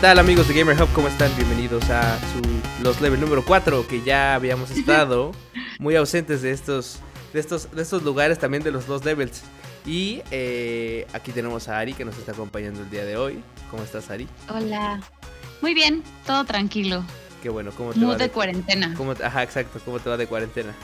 [0.00, 0.88] tal amigos de Gamer Hub?
[0.94, 1.34] ¿Cómo están?
[1.36, 5.32] Bienvenidos a su Los Level número 4, que ya habíamos estado
[5.78, 6.98] muy ausentes de estos,
[7.32, 9.42] de estos, de estos lugares también de los Los Levels.
[9.86, 13.42] Y eh, aquí tenemos a Ari que nos está acompañando el día de hoy.
[13.70, 14.28] ¿Cómo estás, Ari?
[14.48, 15.00] Hola.
[15.62, 17.02] Muy bien, todo tranquilo.
[17.42, 18.16] Qué bueno, ¿cómo te Mood va?
[18.16, 18.94] de cuarentena.
[18.96, 20.74] cómo te- ajá, exacto, ¿cómo te va de cuarentena?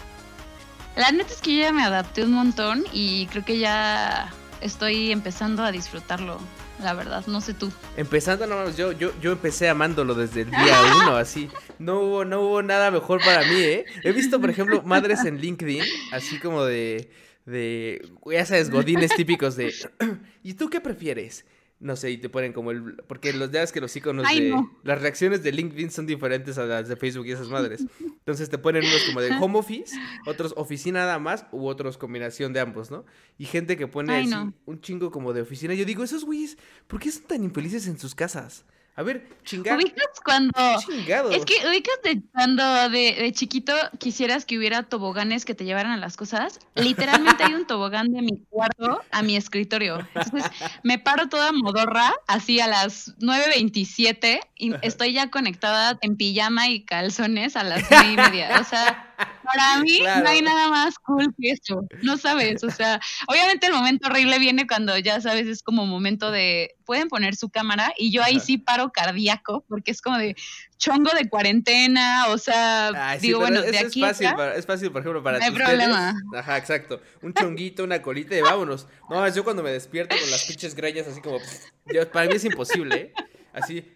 [0.97, 5.13] La neta es que yo ya me adapté un montón y creo que ya estoy
[5.13, 6.39] empezando a disfrutarlo,
[6.83, 7.73] la verdad, no sé tú.
[7.97, 11.49] Empezando, no, yo, yo, yo empecé amándolo desde el día uno, así.
[11.79, 13.85] No hubo, no hubo nada mejor para mí, ¿eh?
[14.03, 17.11] He visto, por ejemplo, madres en LinkedIn, así como de,
[17.45, 19.73] de, ya sabes, godines típicos de,
[20.43, 21.45] ¿y tú qué prefieres?
[21.79, 24.51] No sé, y te ponen como el, porque los ves que los iconos Ay, de,
[24.51, 24.73] no.
[24.83, 27.85] las reacciones de LinkedIn son diferentes a las de Facebook y esas madres.
[28.01, 29.95] Entonces te ponen unos como de home office,
[30.27, 33.05] otros oficina nada más, u otros combinación de ambos, ¿no?
[33.37, 34.55] Y gente que pone Ay, así no.
[34.65, 35.75] un chingo como de oficina.
[35.75, 38.65] Yo digo, esos güeyes, ¿por qué son tan infelices en sus casas?
[38.99, 39.77] A ver, chingado.
[39.77, 40.53] ¿Ubicas cuando...
[40.79, 41.31] Chingado.
[41.31, 45.93] Es que ubicas de cuando de, de chiquito quisieras que hubiera toboganes que te llevaran
[45.93, 46.61] a las cosas.
[46.75, 49.99] Literalmente hay un tobogán de mi cuarto a mi escritorio.
[50.15, 50.51] Entonces
[50.83, 56.87] me paro toda modorra, así a las 9.27 y estoy ya conectada en pijama y
[56.87, 58.59] calzones a las nueve y media.
[58.61, 59.15] O sea,
[59.47, 60.25] para mí Claro.
[60.25, 61.87] no hay nada más cool que eso.
[62.03, 66.31] No sabes, o sea, obviamente el momento horrible viene cuando ya sabes, es como momento
[66.31, 70.37] de, pueden poner su cámara y yo ahí sí paro cardíaco porque es como de
[70.79, 74.55] chongo de cuarentena, o sea, Ay, sí, digo, bueno, de es aquí fácil, acá, para-
[74.57, 75.69] es fácil, por ejemplo, para No hay ustedes.
[75.69, 76.15] problema.
[76.37, 77.01] Ajá, exacto.
[77.23, 78.87] Un chonguito, una colita y vámonos.
[79.09, 81.39] No, es yo cuando me despierto con las pinches greñas así como...
[81.87, 83.13] yo- para mí es imposible, ¿eh?
[83.55, 83.91] Así,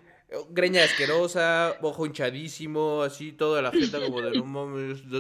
[0.51, 4.67] greña asquerosa, ojo hinchadísimo, así, toda la jeta como de no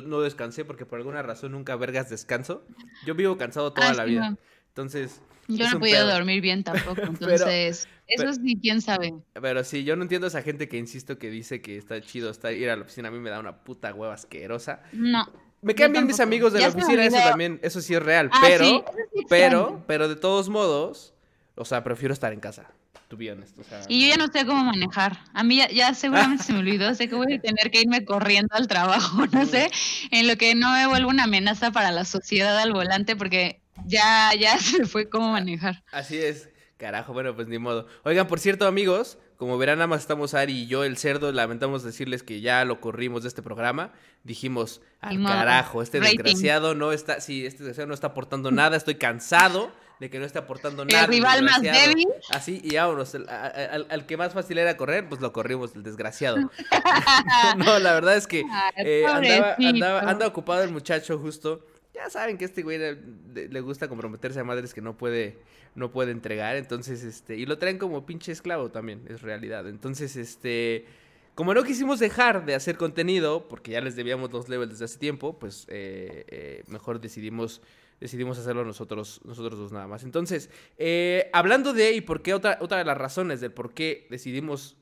[0.06, 2.64] no- descansé porque por alguna razón nunca vergas descanso.
[3.04, 4.36] Yo vivo cansado toda Ah, la sí, vida.
[4.68, 6.12] Entonces, yo no he podido pedo.
[6.14, 9.14] dormir bien tampoco, entonces, pero- eso sí, quién sabe.
[9.34, 12.30] Pero sí, yo no entiendo a esa gente que insisto que dice que está chido
[12.30, 13.08] estar, ir a la oficina.
[13.08, 14.82] A mí me da una puta hueva asquerosa.
[14.92, 15.28] No.
[15.62, 18.30] Me Yo bien mis amigos de Ya la oficina, eso también, eso sí es real.
[18.32, 18.82] Ah, pero, sí,
[19.28, 21.12] pero, pero de todos modos,
[21.54, 22.70] o sea, prefiero estar en casa.
[23.10, 25.18] To be honest, o sea, Y yo ya no sé cómo manejar.
[25.34, 26.94] A mí ya, ya seguramente se me olvidó.
[26.94, 29.68] Sé que voy a tener que irme corriendo al trabajo, no sé,
[30.12, 34.30] en lo que no me vuelvo una amenaza para la sociedad al volante porque ya,
[34.38, 35.82] ya se fue cómo manejar.
[35.90, 36.50] Así es.
[36.76, 37.88] Carajo, bueno, pues ni modo.
[38.04, 41.32] Oigan, por cierto, amigos, como verán, nada más estamos Ari y yo, el cerdo.
[41.32, 43.92] Lamentamos decirles que ya lo corrimos de este programa.
[44.22, 48.76] Dijimos, al carajo, este desgraciado no está, sí, este desgraciado no está aportando nada.
[48.76, 51.02] Estoy cansado de que no esté aportando nada.
[51.04, 51.88] El rival más desgraciado".
[51.90, 52.08] débil.
[52.30, 53.14] Así, y vámonos.
[53.14, 56.36] al, al que más fácil era correr, pues lo corrimos, el desgraciado.
[57.56, 58.44] no, la verdad es que
[58.76, 61.64] eh, andaba, andaba, ocupado el muchacho justo.
[61.94, 62.98] Ya saben que este güey le,
[63.34, 65.38] le- le gusta comprometerse a madres que no puede,
[65.74, 66.56] no puede entregar.
[66.56, 69.68] Entonces, este, y lo traen como pinche esclavo también, es realidad.
[69.68, 70.86] Entonces, este,
[71.34, 74.98] como no quisimos dejar de hacer contenido, porque ya les debíamos los levels desde hace
[74.98, 77.60] tiempo, pues eh, eh, mejor decidimos,
[78.00, 80.02] decidimos hacerlo nosotros, nosotros dos nada más.
[80.02, 84.06] Entonces, eh, hablando de y por qué otra, otra de las razones del por qué
[84.10, 84.76] decidimos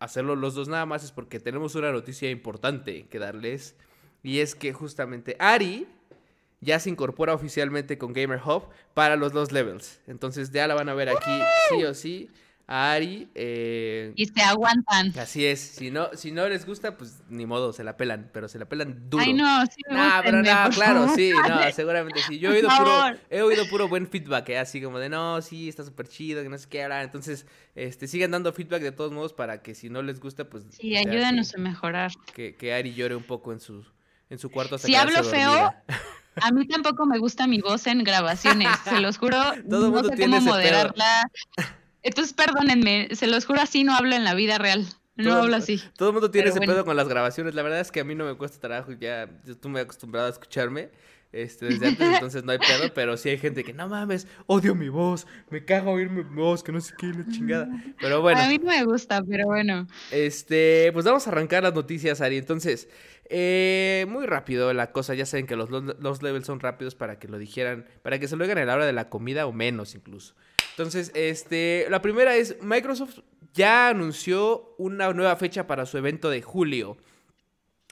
[0.00, 3.76] hacerlo los dos nada más es porque tenemos una noticia importante que darles.
[4.22, 5.86] Y es que justamente Ari
[6.60, 8.64] ya se incorpora oficialmente con Gamer Hub
[8.94, 10.00] para los dos levels.
[10.06, 11.30] Entonces ya la van a ver aquí
[11.70, 12.28] sí o sí.
[12.70, 13.30] A Ari.
[13.34, 15.18] eh, Y se aguantan.
[15.18, 15.58] así es.
[15.58, 18.28] Si no, si no les gusta, pues ni modo, se la pelan.
[18.30, 19.24] Pero se la pelan duro.
[19.24, 21.16] Ay, no, sí, Nah, pero no, por claro, favor.
[21.16, 22.38] sí, no, seguramente sí.
[22.38, 22.92] Yo he oído puro,
[23.30, 24.58] he oído puro buen feedback, ¿eh?
[24.58, 27.04] así como de no, sí, está súper chido, que no sé qué hablar.
[27.04, 30.64] Entonces, este, sigan dando feedback de todos modos para que si no les gusta, pues.
[30.70, 32.10] Sí, ayúdanos a mejorar.
[32.34, 33.82] que, que Ari llore un poco en su,
[34.28, 35.84] en su cuarto hasta Si hablo feo, dormida.
[36.42, 39.38] A mí tampoco me gusta mi voz en grabaciones, se los juro.
[39.70, 40.92] Todo no mundo sé tiene cómo pedo.
[42.02, 44.86] Entonces, perdónenme, se los juro, así no hablo en la vida real.
[45.16, 45.82] No Todo- hablo así.
[45.96, 46.72] Todo el mundo tiene Pero ese bueno.
[46.74, 47.54] pedo con las grabaciones.
[47.54, 50.28] La verdad es que a mí no me cuesta trabajo, ya yo estoy muy acostumbrado
[50.28, 50.90] a escucharme.
[51.30, 54.74] Este, desde antes, entonces no hay pedo, pero sí hay gente que no mames, odio
[54.74, 57.68] mi voz, me cago oír mi voz, que no sé qué, la chingada.
[58.00, 59.86] Pero bueno, A mí no me gusta, pero bueno.
[60.10, 62.38] Este, pues vamos a arrancar las noticias, Ari.
[62.38, 62.88] Entonces,
[63.28, 65.14] eh, muy rápido la cosa.
[65.14, 68.36] Ya saben que los, los levels son rápidos para que lo dijeran, para que se
[68.36, 70.34] lo digan a la hora de la comida o menos incluso.
[70.78, 73.18] Entonces, este, la primera es Microsoft
[73.52, 76.96] ya anunció una nueva fecha para su evento de julio.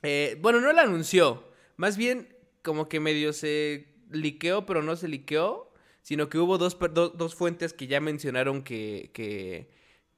[0.05, 1.43] Eh, bueno, no la anunció,
[1.77, 2.29] más bien
[2.63, 5.73] como que medio se liqueó, pero no se liqueó,
[6.03, 9.69] sino que hubo dos, do- dos fuentes que ya mencionaron que, que,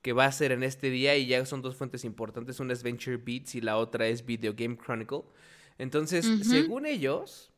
[0.03, 2.83] que va a ser en este día y ya son dos fuentes importantes, una es
[2.83, 5.23] Venture Beats y la otra es Video Game Chronicle.
[5.79, 7.51] Entonces, según ellos,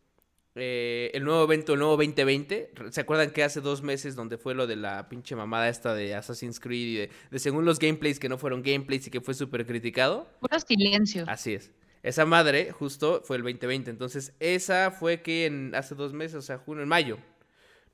[0.57, 2.73] eh, el nuevo evento, el nuevo 2020.
[2.91, 6.15] ¿Se acuerdan que hace dos meses donde fue lo de la pinche mamada esta de
[6.15, 9.67] Assassin's Creed y de, según los gameplays que no fueron gameplays y que fue súper
[9.67, 10.29] criticado?
[10.41, 11.25] Puro silencio.
[11.29, 11.71] Así es.
[12.03, 13.91] Esa madre justo fue el 2020.
[13.91, 17.19] Entonces, esa fue que en, hace dos meses, o sea, junio, en mayo,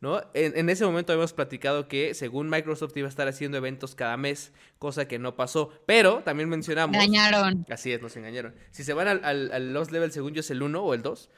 [0.01, 0.23] ¿no?
[0.33, 4.17] En, en, ese momento habíamos platicado que según Microsoft iba a estar haciendo eventos cada
[4.17, 5.73] mes, cosa que no pasó.
[5.87, 6.95] Pero también mencionamos...
[6.95, 7.67] Engañaron.
[7.69, 8.55] Así es, nos engañaron.
[8.71, 11.03] Si se van al, al, al Lost Level, según yo es el 1 o el
[11.03, 11.29] 2,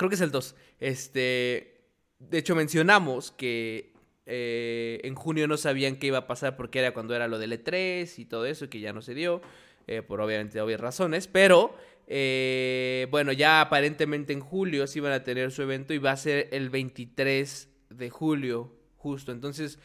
[0.00, 0.56] Creo que es el 2.
[0.78, 1.82] Este,
[2.20, 3.92] de hecho, mencionamos que
[4.24, 7.52] eh, en junio no sabían qué iba a pasar porque era cuando era lo del
[7.52, 9.42] E3 y todo eso, que ya no se dio,
[9.86, 11.26] eh, por obviamente obvias razones.
[11.26, 11.74] Pero,
[12.06, 16.16] eh, bueno, ya aparentemente en julio sí van a tener su evento y va a
[16.16, 19.32] ser el 23 de julio, justo.
[19.32, 19.78] Entonces,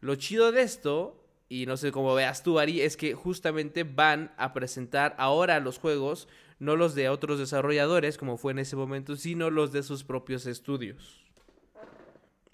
[0.00, 4.34] lo chido de esto, y no sé cómo veas tú, Ari, es que justamente van
[4.36, 6.26] a presentar ahora los juegos
[6.60, 10.46] no los de otros desarrolladores, como fue en ese momento, sino los de sus propios
[10.46, 11.24] estudios.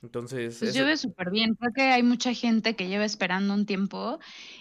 [0.03, 0.59] Entonces.
[0.61, 1.57] Pues lleve súper bien.
[1.57, 4.21] Creo que hay mucha gente que lleva esperando un tiempo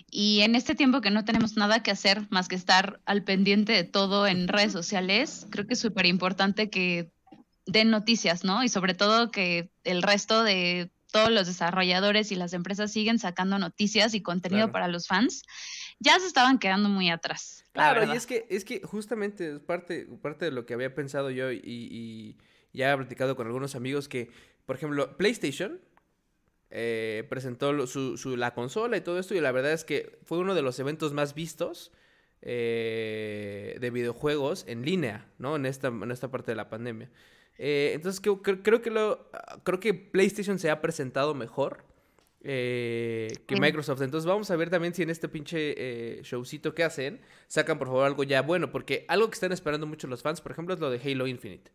[0.10, 3.74] y en este tiempo que no tenemos nada que hacer más que estar al pendiente
[3.74, 7.12] de todo en redes sociales, creo que es súper importante que
[7.68, 8.64] den noticias, ¿no?
[8.64, 13.60] Y sobre todo que el resto de todos los desarrolladores y las empresas siguen sacando
[13.60, 15.44] noticias y contenido para los fans
[16.00, 17.66] ya se estaban quedando muy atrás.
[17.72, 21.30] Claro, y es que, es que justamente es parte, parte de lo que había pensado
[21.30, 22.38] yo y, y
[22.72, 24.30] ya he platicado con algunos amigos que,
[24.66, 25.82] por ejemplo, PlayStation
[26.78, 30.40] eh, presentó su, su, la consola y todo esto y la verdad es que fue
[30.40, 31.92] uno de los eventos más vistos
[32.42, 35.56] eh, de videojuegos en línea, ¿no?
[35.56, 37.10] En esta, en esta parte de la pandemia.
[37.58, 39.30] Eh, entonces creo, creo, que lo,
[39.64, 41.86] creo que PlayStation se ha presentado mejor
[42.48, 44.02] eh, que Microsoft.
[44.02, 47.88] Entonces vamos a ver también si en este pinche eh, showcito que hacen sacan por
[47.88, 50.80] favor algo ya bueno, porque algo que están esperando mucho los fans, por ejemplo, es
[50.80, 51.72] lo de Halo Infinite.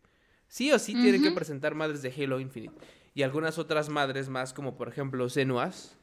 [0.47, 2.73] Sí o sí tienen que presentar madres de Halo Infinite.
[3.13, 5.97] Y algunas otras madres más, como por ejemplo Senuas.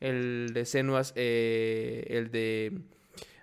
[0.00, 2.80] El de Senuas, eh, el de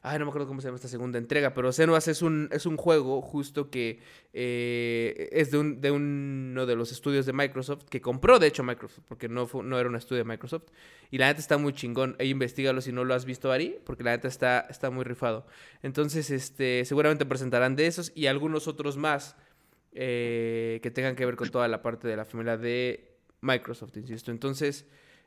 [0.09, 2.65] Ay, no me acuerdo cómo se llama esta segunda entrega, pero Senuas es un, es
[2.65, 3.99] un juego justo que
[4.31, 8.63] eh, es de, un, de uno de los estudios de Microsoft, que compró de hecho
[8.63, 10.63] Microsoft, porque no, no era un estudio de Microsoft.
[11.11, 12.15] Y la neta está muy chingón.
[12.19, 15.45] E investigalo si no lo has visto, Ari, porque la neta está, está muy rifado.
[15.83, 19.35] Entonces, este, seguramente presentarán de esos y algunos otros más
[19.91, 24.31] eh, que tengan que ver con toda la parte de la familia de Microsoft, insisto.
[24.31, 24.85] Entonces,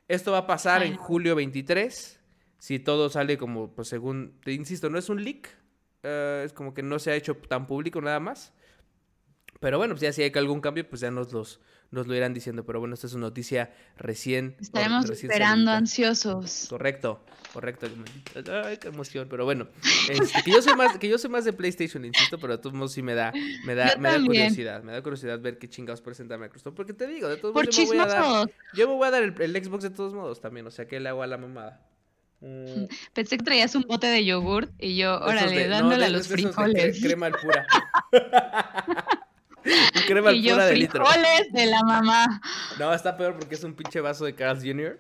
[0.09, 2.20] esto va a pasar en julio 23
[2.61, 5.49] si todo sale como, pues según, te insisto, no es un leak,
[6.03, 8.53] eh, es como que no se ha hecho tan público nada más.
[9.61, 11.61] Pero bueno, pues ya si hay algún cambio, pues ya nos los
[11.91, 12.65] nos lo irán diciendo.
[12.65, 14.57] Pero bueno, esta es una noticia recién.
[14.61, 16.67] Estaremos esperando ansiosos.
[16.69, 17.89] Correcto, correcto.
[18.65, 19.29] Ay, qué emoción.
[19.29, 19.69] Pero bueno,
[20.09, 22.75] este, que yo soy más, que yo soy más de PlayStation, insisto, pero de todos
[22.75, 23.33] modos sí me da,
[23.65, 24.83] me da, me da curiosidad.
[24.83, 26.75] Me da curiosidad ver qué chingados presenta Microsoft.
[26.75, 29.11] Porque te digo, de todos modos, yo me, voy a dar, yo me voy a
[29.11, 30.67] dar el, el Xbox de todos modos también.
[30.67, 31.90] O sea que le hago a la mamada.
[32.41, 32.85] Mm.
[33.15, 37.01] Pensé que traías un bote de yogurt y yo, órale, dándole a los frijoles.
[37.01, 37.67] crema al pura.
[40.07, 41.05] crema al pura de litro.
[41.05, 42.41] frijoles de la mamá.
[42.79, 44.99] No, está peor porque es un pinche vaso de Carl's Jr.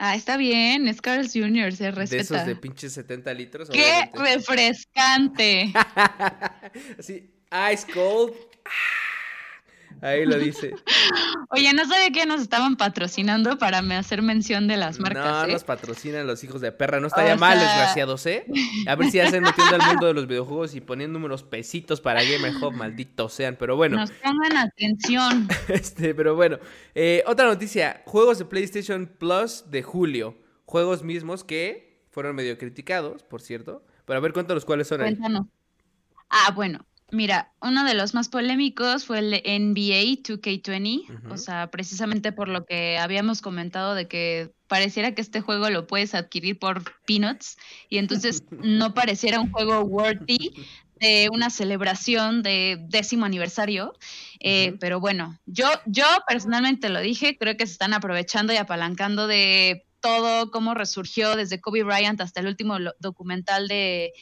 [0.00, 2.16] Ah, está bien, es Carl's Jr., se respeta.
[2.16, 3.68] De esos de pinches 70 litros.
[3.68, 5.72] ¡Qué refrescante!
[6.98, 7.28] Así,
[7.72, 8.32] ice cold.
[10.00, 10.74] Ahí lo dice.
[11.50, 15.24] Oye, no sabía que nos estaban patrocinando para hacer mención de las marcas.
[15.24, 15.52] No, ¿eh?
[15.52, 17.00] nos patrocinan los hijos de perra.
[17.00, 18.46] No estaría mal, desgraciados, ¿eh?
[18.86, 22.22] A ver si hacen metiendo al mundo de los videojuegos y poniendo unos pesitos para
[22.22, 23.56] Game Hub, malditos sean.
[23.58, 23.96] Pero bueno.
[23.96, 25.48] Nos pongan atención.
[25.68, 26.58] este, pero bueno.
[26.94, 30.36] Eh, otra noticia: juegos de PlayStation Plus de julio.
[30.66, 33.82] Juegos mismos que fueron medio criticados, por cierto.
[34.04, 35.00] Pero a ver, cuéntanos cuáles son.
[35.00, 35.46] Cuéntanos.
[36.30, 42.32] Ah, bueno, Mira, uno de los más polémicos fue el NBA 2K20, o sea, precisamente
[42.32, 46.84] por lo que habíamos comentado de que pareciera que este juego lo puedes adquirir por
[47.06, 47.56] peanuts
[47.88, 50.52] y entonces no pareciera un juego worthy
[51.00, 53.94] de una celebración de décimo aniversario.
[54.40, 59.26] Eh, pero bueno, yo, yo personalmente lo dije, creo que se están aprovechando y apalancando
[59.26, 64.12] de todo cómo resurgió desde Kobe Bryant hasta el último documental de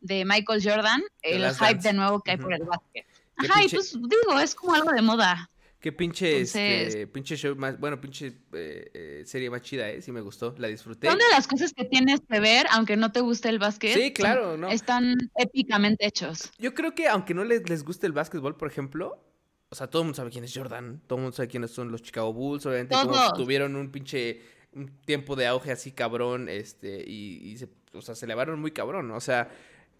[0.00, 3.06] de Michael Jordan, el hype de nuevo que hay por el básquet.
[3.36, 5.50] Ajá, y pues digo, es como algo de moda.
[5.80, 10.02] Qué pinche, este, pinche show más, bueno, pinche eh, eh, serie más chida, ¿eh?
[10.02, 11.08] Sí me gustó, la disfruté.
[11.08, 13.94] Son de las cosas que tienes que ver, aunque no te guste el básquet.
[13.94, 14.68] Sí, claro, ¿no?
[14.70, 16.50] Están épicamente hechos.
[16.58, 19.22] Yo creo que aunque no les, les guste el básquetbol, por ejemplo,
[19.68, 21.92] o sea, todo el mundo sabe quién es Jordan, todo el mundo sabe quiénes son
[21.92, 24.40] los Chicago Bulls, obviamente como tuvieron un pinche
[24.72, 28.72] un tiempo de auge así cabrón, este, y, y se, o sea, se elevaron muy
[28.72, 29.48] cabrón, o sea,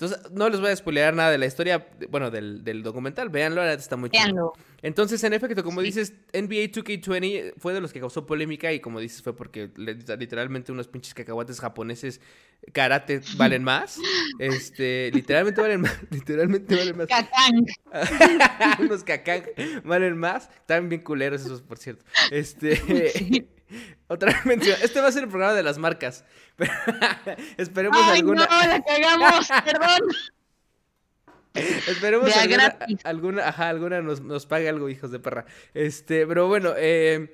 [0.00, 3.30] Entonces, no les voy a spoilear nada de la historia, bueno, del, del documental.
[3.30, 4.52] Véanlo, neta está muy chido.
[4.80, 5.86] Entonces, en efecto, como Sí.
[5.86, 10.70] dices, NBA 2K20 fue de los que causó polémica y como dices, fue porque literalmente
[10.70, 12.20] unos pinches cacahuates japoneses
[12.72, 13.98] karate valen más.
[14.38, 17.08] Este, literalmente valen más, literalmente valen más.
[18.78, 19.42] Unos cacán
[19.82, 20.48] valen más.
[20.60, 22.04] Están bien culeros esos, por cierto.
[22.30, 22.76] Este,
[23.10, 23.48] Sí.
[24.08, 24.76] otra mención.
[24.82, 26.24] Este va a ser el programa de las marcas.
[26.56, 26.72] Pero
[27.56, 30.08] esperemos Ay, alguna no, la cagamos, perdón.
[31.54, 35.44] Esperemos De alguna, ajá, alguna nos, nos pague algo, hijos de perra.
[35.74, 37.32] Este, pero bueno, eh,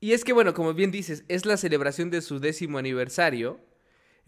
[0.00, 3.58] y es que bueno, como bien dices, es la celebración de su décimo aniversario.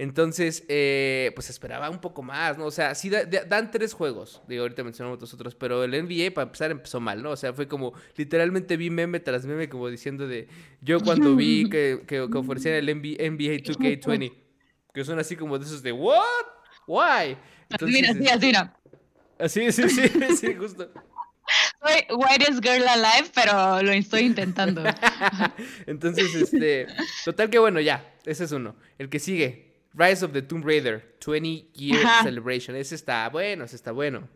[0.01, 2.65] Entonces, eh, pues esperaba un poco más, ¿no?
[2.65, 4.41] O sea, sí da- da- dan tres juegos.
[4.49, 7.33] Digo, ahorita mencionamos otros otros, pero el NBA para empezar empezó mal, ¿no?
[7.33, 10.49] O sea, fue como, literalmente vi meme tras meme como diciendo de,
[10.81, 14.33] yo cuando vi que, que, que ofrecían el NBA, NBA 2K20,
[14.95, 16.17] que son así como de esos de, ¿what?
[16.87, 17.37] ¿Why?
[17.83, 18.77] mira, sí, este, así, mira.
[19.39, 20.09] Así, sí, sí,
[20.41, 20.91] sí, justo.
[21.83, 24.83] Soy whitest girl alive, pero lo estoy intentando.
[25.87, 26.87] Entonces, este,
[27.23, 28.77] total que bueno, ya, ese es uno.
[28.99, 32.23] El que sigue, Rise of the Tomb Raider, 20 Year Ajá.
[32.25, 32.77] Celebration.
[32.77, 34.29] Ese está bueno, ese está bueno.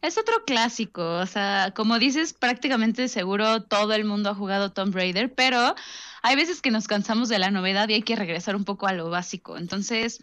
[0.00, 4.94] Es otro clásico, o sea, como dices, prácticamente seguro todo el mundo ha jugado Tomb
[4.94, 5.74] Raider, pero
[6.22, 8.92] hay veces que nos cansamos de la novedad y hay que regresar un poco a
[8.92, 9.56] lo básico.
[9.58, 10.20] Entonces,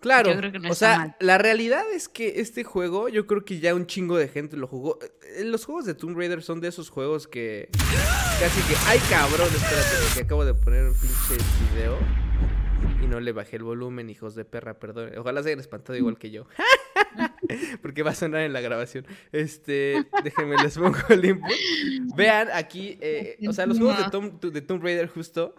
[0.00, 1.16] Claro, Yo creo que no o está sea, mal.
[1.18, 4.68] la realidad es que este juego, yo creo que ya un chingo de gente lo
[4.68, 5.00] jugó.
[5.36, 7.68] Eh, Los juegos de Tomb Raider son de esos juegos que
[8.38, 11.98] casi que, ay cabrón, espérate, porque acabo de poner un pinche video
[13.02, 15.12] y no le bajé el volumen, hijos de perra, perdón.
[15.18, 16.46] Ojalá se hayan espantado igual que yo.
[17.82, 19.06] Porque va a sonar en la grabación.
[19.32, 21.50] Este, déjenme les pongo el input.
[22.16, 25.54] Vean aquí, eh, o sea, los juegos de Tomb, de Tomb Raider justo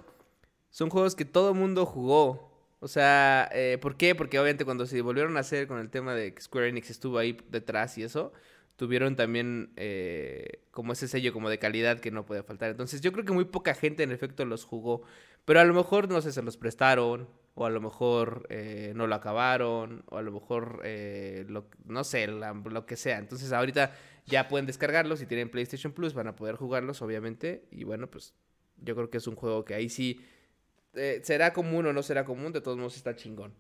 [0.69, 2.49] son juegos que todo mundo jugó.
[2.79, 4.15] O sea, eh, ¿por qué?
[4.15, 7.17] Porque obviamente cuando se volvieron a hacer con el tema de que Square Enix estuvo
[7.17, 8.31] ahí detrás y eso,
[8.77, 12.71] tuvieron también eh, como ese sello como de calidad que no podía faltar.
[12.71, 15.03] Entonces yo creo que muy poca gente en efecto los jugó.
[15.49, 19.07] Pero a lo mejor, no sé, se los prestaron, o a lo mejor eh, no
[19.07, 23.17] lo acabaron, o a lo mejor, eh, lo- no sé, lo que sea.
[23.17, 23.91] Entonces ahorita
[24.27, 27.65] ya pueden descargarlos, si tienen PlayStation Plus van a poder jugarlos, obviamente.
[27.71, 28.35] Y bueno, pues
[28.77, 30.21] yo creo que es un juego que ahí sí
[30.93, 33.53] eh, será común o no será común, de todos modos está chingón.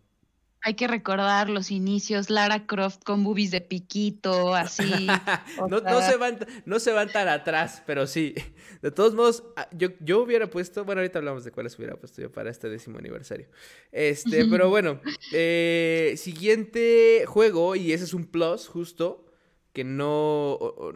[0.61, 4.83] Hay que recordar los inicios, Lara Croft con boobies de piquito, así.
[5.69, 8.33] No, se van, no se van tan atrás, pero sí.
[8.81, 12.21] De todos modos, ah, yo, yo hubiera puesto, bueno, ahorita hablamos de cuáles hubiera puesto
[12.21, 13.47] yo para este décimo aniversario.
[13.91, 15.01] Este, pero bueno,
[15.33, 19.25] eh, siguiente juego, y ese es un plus justo,
[19.73, 20.93] que no, o, o-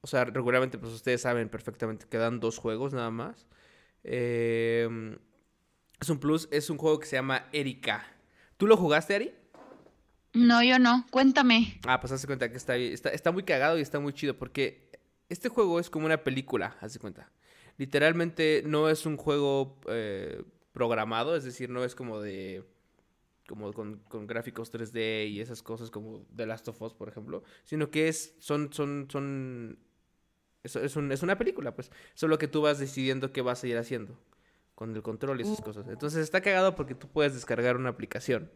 [0.00, 3.46] o sea, regularmente pues ustedes saben perfectamente que dan dos juegos nada más.
[4.02, 5.16] Eh,
[6.00, 8.06] es un plus, es un juego que se llama Erika.
[8.56, 9.34] ¿Tú lo jugaste, Ari?
[10.32, 11.06] No, yo no.
[11.10, 11.80] Cuéntame.
[11.86, 14.90] Ah, pues hace cuenta que está, está, está muy cagado y está muy chido porque
[15.28, 17.30] este juego es como una película, hace cuenta.
[17.76, 20.42] Literalmente no es un juego eh,
[20.72, 22.64] programado, es decir, no es como de
[23.46, 27.42] como con, con gráficos 3D y esas cosas como The Last of Us, por ejemplo,
[27.64, 29.78] sino que es son son son
[30.62, 33.66] es, es, un- es una película, pues, solo que tú vas decidiendo qué vas a
[33.66, 34.18] ir haciendo
[34.74, 35.86] con el control y esas cosas.
[35.88, 38.50] Entonces está cagado porque tú puedes descargar una aplicación.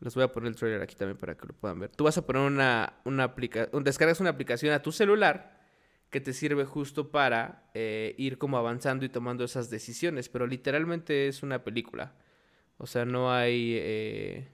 [0.00, 1.90] Les voy a poner el trailer aquí también para que lo puedan ver.
[1.90, 5.60] Tú vas a poner una, una aplicación, descargas una aplicación a tu celular
[6.08, 11.28] que te sirve justo para eh, ir como avanzando y tomando esas decisiones, pero literalmente
[11.28, 12.14] es una película.
[12.78, 14.48] O sea, no hay, eh,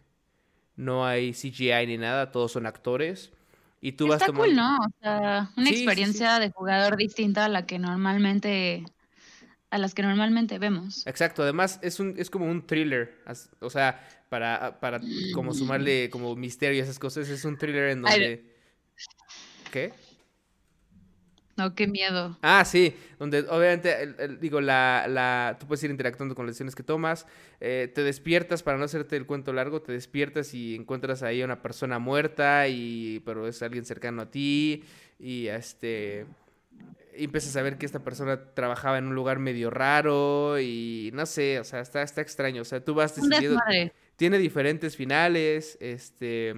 [0.74, 3.32] no hay CGI ni nada, todos son actores.
[3.80, 4.46] Y tú vas Está tomando...
[4.46, 4.76] cool, ¿no?
[4.78, 5.84] O sea, una Sí, sí, sí.
[5.84, 8.84] experiencia de jugador distinta a la que normalmente,
[9.76, 11.06] a las que normalmente vemos.
[11.06, 13.22] Exacto, además es un es como un thriller,
[13.60, 15.00] o sea, para para
[15.32, 18.56] como sumarle como misterio a esas cosas, es un thriller en donde
[19.70, 19.92] ¿Qué?
[21.56, 22.38] No, qué miedo.
[22.42, 26.52] Ah, sí, donde obviamente, el- el- digo, la, la, tú puedes ir interactuando con las
[26.52, 27.26] decisiones que tomas,
[27.60, 31.46] eh, te despiertas, para no hacerte el cuento largo, te despiertas y encuentras ahí a
[31.46, 34.84] una persona muerta, y, pero es alguien cercano a ti,
[35.18, 36.26] y este,
[37.18, 41.60] empiezas a ver que esta persona trabajaba en un lugar medio raro, y no sé,
[41.60, 43.60] o sea, está, está extraño, o sea, tú vas decidiendo,
[44.16, 46.54] tiene diferentes finales, este,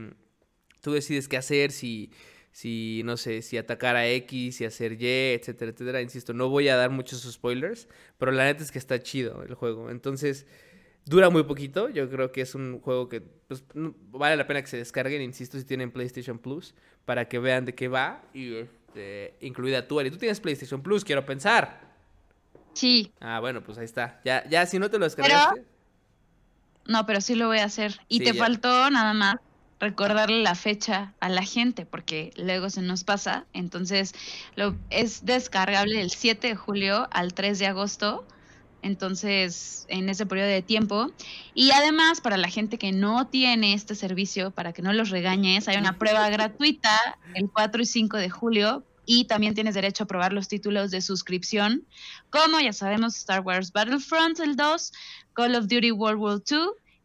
[0.81, 2.11] tú decides qué hacer, si,
[2.53, 6.03] si, no sé, si atacar a X, si hacer Y, etcétera, etcétera.
[6.03, 7.89] Insisto, no voy a dar muchos spoilers,
[8.19, 9.91] pero la neta es que está chido el juego.
[9.91, 10.47] Entonces,
[11.05, 14.69] dura muy poquito, yo creo que es un juego que pues, vale la pena que
[14.69, 16.75] se descarguen, insisto, si tienen PlayStation Plus,
[17.05, 20.11] para que vean de qué va, y este, incluida tú, Ari.
[20.11, 21.81] Tú tienes PlayStation Plus, quiero pensar.
[22.75, 24.21] Sí, Ah, bueno, pues ahí está.
[24.25, 25.65] Ya, ya si no te lo descargaste...
[26.87, 28.01] no, pero sí lo voy a hacer.
[28.09, 28.43] Y Sí, te ya.
[28.45, 29.37] faltó nada más
[29.81, 33.47] recordarle la fecha a la gente, porque luego se nos pasa.
[33.53, 34.15] Entonces,
[34.57, 38.27] lo, es descargable el 7 de julio al 3 de agosto.
[38.83, 41.11] Entonces, en ese periodo de tiempo.
[41.55, 45.69] Y además, para la gente que no tiene este servicio, para que no los regañes,
[45.69, 46.91] hay una prueba gratuita
[47.35, 48.85] el 4 y 5 de julio.
[49.05, 51.87] Y también tienes derecho a probar los títulos de suscripción,
[52.29, 54.93] como ya sabemos, Star Wars Battlefront el 2,
[55.33, 56.59] Call of Duty World War II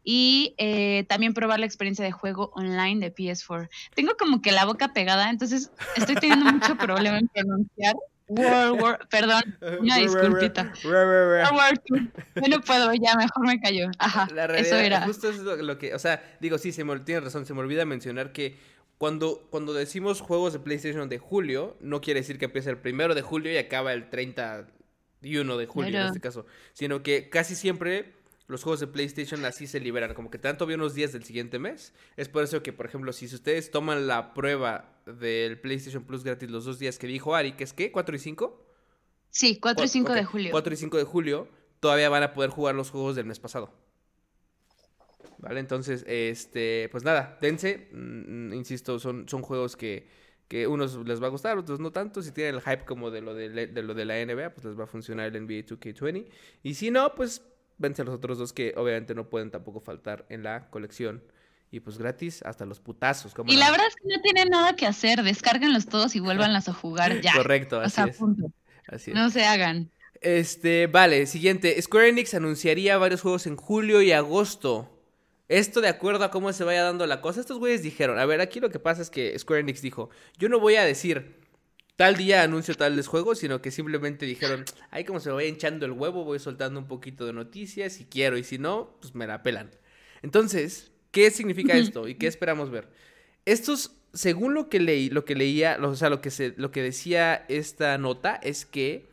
[0.04, 3.70] y eh, también probar la experiencia de juego online de PS4.
[3.94, 7.96] Tengo como que la boca pegada, entonces estoy teniendo mucho problema en pronunciar.
[8.28, 9.42] World War, perdón,
[9.80, 10.72] una disculpita.
[10.84, 12.10] World War II.
[12.36, 13.90] Yo no puedo, ya mejor me cayó.
[13.98, 15.02] Ajá, la realidad, eso era.
[15.02, 17.84] Justo es lo, que, o sea, digo, sí, se me, tiene razón, se me olvida
[17.84, 18.56] mencionar que
[18.98, 23.14] cuando, cuando decimos juegos de PlayStation de julio, no quiere decir que empiece el primero
[23.14, 28.14] de julio y acaba el 31 de julio en este caso, sino que casi siempre
[28.46, 31.58] los juegos de PlayStation así se liberan, como que tanto bien unos días del siguiente
[31.58, 31.94] mes.
[32.16, 36.50] Es por eso que, por ejemplo, si ustedes toman la prueba del PlayStation Plus gratis
[36.50, 38.66] los dos días que dijo Ari, que es qué, 4 y 5?
[39.30, 40.50] Sí, 4 y 5 de julio.
[40.50, 41.48] 4 y 5 de julio,
[41.80, 43.72] todavía van a poder jugar los juegos del mes pasado.
[45.38, 45.60] ¿Vale?
[45.60, 50.06] Entonces, este, pues nada, dense, mm, insisto, son, son juegos que,
[50.48, 52.22] que unos les va a gustar, otros no tanto.
[52.22, 54.78] Si tienen el hype como de lo de, de lo de la NBA, pues les
[54.78, 56.26] va a funcionar el NBA 2K20.
[56.62, 57.42] Y si no, pues
[57.78, 61.22] vence a los otros dos que obviamente no pueden tampoco faltar en la colección.
[61.70, 63.34] Y pues gratis hasta los putazos.
[63.46, 65.22] y la verdad es que no tienen nada que hacer.
[65.22, 67.32] Descárguenlos todos y vuélvanlas a jugar ya.
[67.34, 68.18] Correcto, así es.
[68.86, 69.16] Así es.
[69.16, 69.90] No se hagan.
[70.20, 71.80] Este, vale, siguiente.
[71.82, 74.90] Square Enix anunciaría varios juegos en julio y agosto.
[75.48, 77.40] Esto de acuerdo a cómo se vaya dando la cosa.
[77.40, 80.48] Estos güeyes dijeron, a ver, aquí lo que pasa es que Square Enix dijo, yo
[80.48, 81.43] no voy a decir
[81.96, 85.86] tal día anuncio tales juegos, sino que simplemente dijeron, ahí como se me vaya hinchando
[85.86, 89.26] el huevo, voy soltando un poquito de noticias, si quiero, y si no, pues me
[89.26, 89.70] la pelan.
[90.22, 92.88] Entonces, ¿qué significa esto y qué esperamos ver?
[93.44, 96.82] Estos, según lo que leí, lo que leía, o sea, lo que, se, lo que
[96.82, 99.08] decía esta nota es que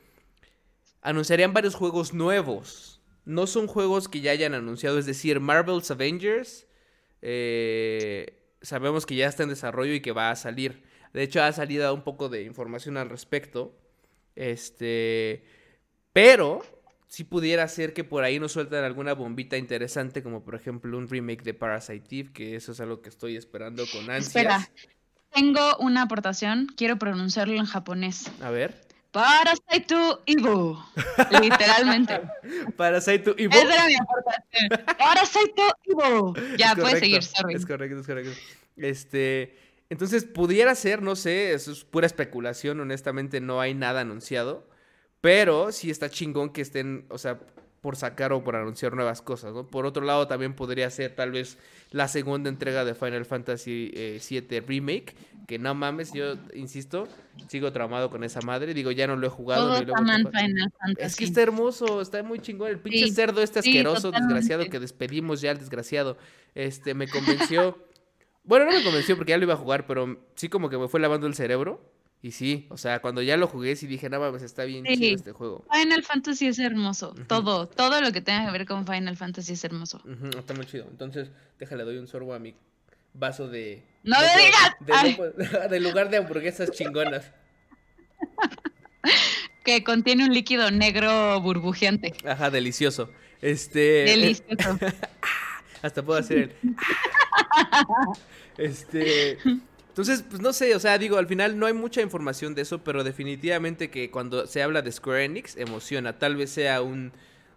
[1.01, 3.01] anunciarían varios juegos nuevos.
[3.25, 6.65] No son juegos que ya hayan anunciado, es decir, Marvel's Avengers.
[7.21, 10.81] Eh, sabemos que ya está en desarrollo y que va a salir.
[11.13, 13.77] De hecho, ha salido un poco de información al respecto.
[14.35, 15.43] Este.
[16.13, 16.61] Pero.
[17.07, 21.09] Si pudiera ser que por ahí nos sueltan alguna bombita interesante, como por ejemplo un
[21.09, 24.27] remake de Parasite Eve, que eso es algo que estoy esperando con ansias.
[24.27, 24.69] Espera,
[25.33, 28.31] tengo una aportación, quiero pronunciarlo en japonés.
[28.41, 28.79] A ver.
[29.11, 29.95] Parasite
[30.25, 30.85] Ivo.
[31.41, 32.21] Literalmente.
[32.77, 33.53] Parasite Ivo.
[33.53, 34.97] Esa era mi aportación.
[34.97, 36.33] Parasite Ivo.
[36.57, 37.55] Ya, puedes seguir, sorry.
[37.55, 38.31] Es correcto, es correcto.
[38.77, 39.57] Este.
[39.91, 44.65] Entonces, pudiera ser, no sé, eso es pura especulación, honestamente no hay nada anunciado,
[45.19, 47.41] pero sí está chingón que estén, o sea,
[47.81, 49.67] por sacar o por anunciar nuevas cosas, ¿no?
[49.67, 51.57] Por otro lado, también podría ser tal vez
[51.89, 55.13] la segunda entrega de Final Fantasy VII eh, Remake,
[55.45, 57.09] que no mames, yo insisto,
[57.49, 59.77] sigo traumado con esa madre, digo, ya no lo he jugado.
[59.77, 60.95] Ni Final Fantasy.
[60.99, 65.41] Es que está hermoso, está muy chingón, el pinche cerdo este asqueroso, desgraciado, que despedimos
[65.41, 66.15] ya al desgraciado,
[66.55, 67.77] este, me convenció...
[68.43, 70.87] Bueno, no me convenció porque ya lo iba a jugar, pero sí como que me
[70.87, 71.81] fue lavando el cerebro.
[72.23, 75.15] Y sí, o sea, cuando ya lo jugué sí dije, no mames, está bien chido
[75.15, 75.65] este juego.
[75.71, 77.15] Final Fantasy es hermoso.
[77.27, 80.03] Todo, todo lo que tenga que ver con Final Fantasy es hermoso.
[80.37, 80.85] está muy chido.
[80.89, 82.53] Entonces, déjale, doy un sorbo a mi
[83.13, 83.83] vaso de...
[84.03, 85.69] ¡No lo digas!
[85.69, 87.31] De, lugar de hamburguesas chingonas.
[89.63, 92.13] que contiene un líquido negro burbujeante.
[92.25, 93.09] Ajá, delicioso.
[93.41, 94.05] Este...
[94.05, 94.77] Delicioso.
[95.81, 96.55] Hasta puedo hacer el...
[98.57, 99.37] este...
[99.91, 102.81] Entonces, pues no sé, o sea, digo, al final no hay mucha información de eso,
[102.81, 106.17] pero definitivamente que cuando se habla de Square Enix emociona.
[106.17, 107.11] Tal vez sea un...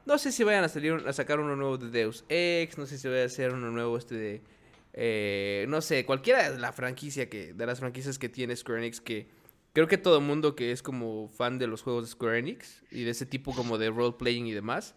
[0.04, 2.98] No sé si vayan a salir a sacar uno nuevo de Deus Ex, no sé
[2.98, 4.42] si vaya a ser uno nuevo este de...
[4.94, 7.54] Eh, no sé, cualquiera de la franquicia que...
[7.54, 9.28] De las franquicias que tiene Square Enix que...
[9.72, 13.04] Creo que todo mundo que es como fan de los juegos de Square Enix y
[13.04, 14.96] de ese tipo como de role playing y demás,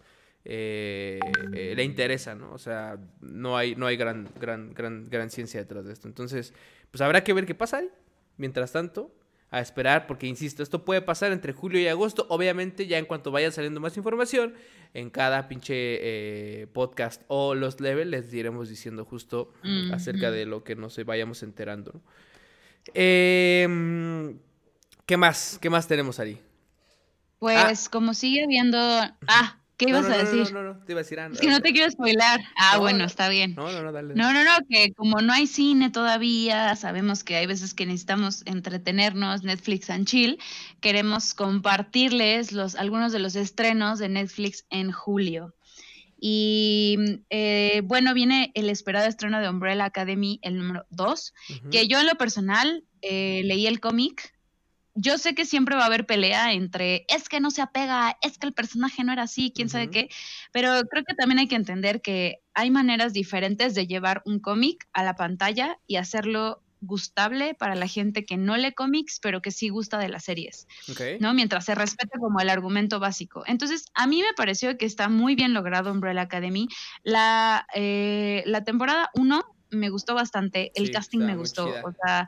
[0.49, 1.19] eh,
[1.53, 2.53] eh, le interesa, ¿no?
[2.53, 6.07] O sea, no hay, no hay gran, gran, gran, gran ciencia detrás de esto.
[6.07, 6.53] Entonces,
[6.89, 7.89] pues habrá que ver qué pasa ahí.
[8.37, 9.13] Mientras tanto,
[9.49, 12.27] a esperar, porque insisto, esto puede pasar entre julio y agosto.
[12.29, 14.53] Obviamente, ya en cuanto vaya saliendo más información,
[14.93, 19.51] en cada pinche eh, podcast o los levels les iremos diciendo justo
[19.91, 21.91] acerca de lo que nos vayamos enterando.
[21.93, 22.01] ¿no?
[22.93, 24.39] Em,
[25.05, 25.59] ¿Qué más?
[25.61, 26.39] ¿Qué más tenemos ahí?
[27.39, 28.77] Pues como sigue habiendo...
[29.27, 30.51] Ah, ¿Qué ibas a decir?
[30.53, 31.19] No, no, no, te iba a decir.
[31.19, 32.39] es que no te quiero spoilar.
[32.55, 33.53] Ah, bueno, está bien.
[33.55, 34.15] No, no, no, dale.
[34.15, 38.41] No, no, no, que como no hay cine todavía, sabemos que hay veces que necesitamos
[38.45, 40.39] entretenernos, Netflix and chill,
[40.81, 45.53] queremos compartirles los, algunos de los estrenos de Netflix en julio.
[46.19, 51.33] Y eh, bueno, viene el esperado estreno de Umbrella Academy, el número 2,
[51.69, 54.33] que yo en lo personal eh, leí el cómic.
[54.99, 58.37] Yo sé que siempre va a haber pelea entre es que no se apega, es
[58.37, 60.09] que el personaje no era así, quién sabe qué,
[60.51, 64.87] pero creo que también hay que entender que hay maneras diferentes de llevar un cómic
[64.93, 69.51] a la pantalla y hacerlo gustable para la gente que no lee cómics, pero que
[69.51, 70.67] sí gusta de las series,
[71.19, 71.33] ¿no?
[71.33, 73.43] Mientras se respete como el argumento básico.
[73.45, 76.67] Entonces, a mí me pareció que está muy bien logrado Umbrella Academy.
[77.03, 82.27] La, eh, la temporada 1 me gustó bastante, el casting me gustó, o sea,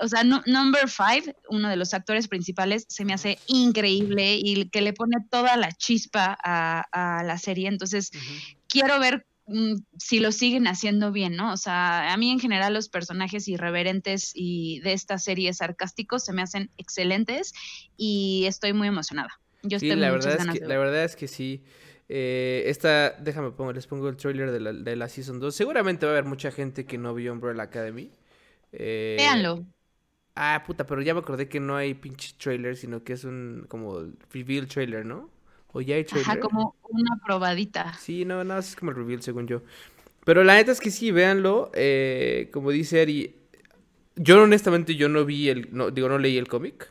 [0.00, 4.80] o sea, Number Five, uno de los actores principales, se me hace increíble y que
[4.80, 7.68] le pone toda la chispa a, la serie.
[7.68, 8.10] Entonces,
[8.68, 11.52] quiero ver Mm, si lo siguen haciendo bien, ¿no?
[11.52, 16.32] O sea, a mí en general los personajes irreverentes y de esta serie sarcásticos se
[16.32, 17.52] me hacen excelentes
[17.96, 19.40] y estoy muy emocionada.
[19.64, 21.64] Yo estoy la verdad es que, la verdad es que sí.
[22.08, 25.52] Eh, esta, déjame pongo, les pongo el trailer de la, de la Season 2.
[25.52, 28.12] Seguramente va a haber mucha gente que no vio Umbrella Academy.
[28.70, 29.66] Eh, Véanlo.
[30.42, 33.66] Ah, puta, pero ya me acordé que no hay pinche trailer, sino que es un
[33.68, 35.28] como reveal trailer, ¿no?
[35.70, 36.30] ¿O ya hay trailer?
[36.30, 37.92] Ajá, como una probadita.
[38.00, 39.60] Sí, no, no, es como el reveal según yo.
[40.24, 41.70] Pero la neta es que sí, véanlo.
[41.74, 43.36] Eh, como dice Ari,
[44.16, 46.90] yo honestamente yo no vi el, no, digo, no leí el cómic.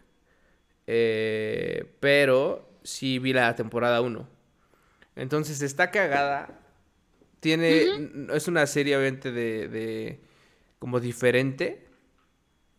[0.86, 4.30] Eh, pero sí vi la temporada 1.
[5.16, 6.60] Entonces está cagada.
[7.40, 10.20] Tiene, es una serie obviamente de, de
[10.78, 11.89] como diferente.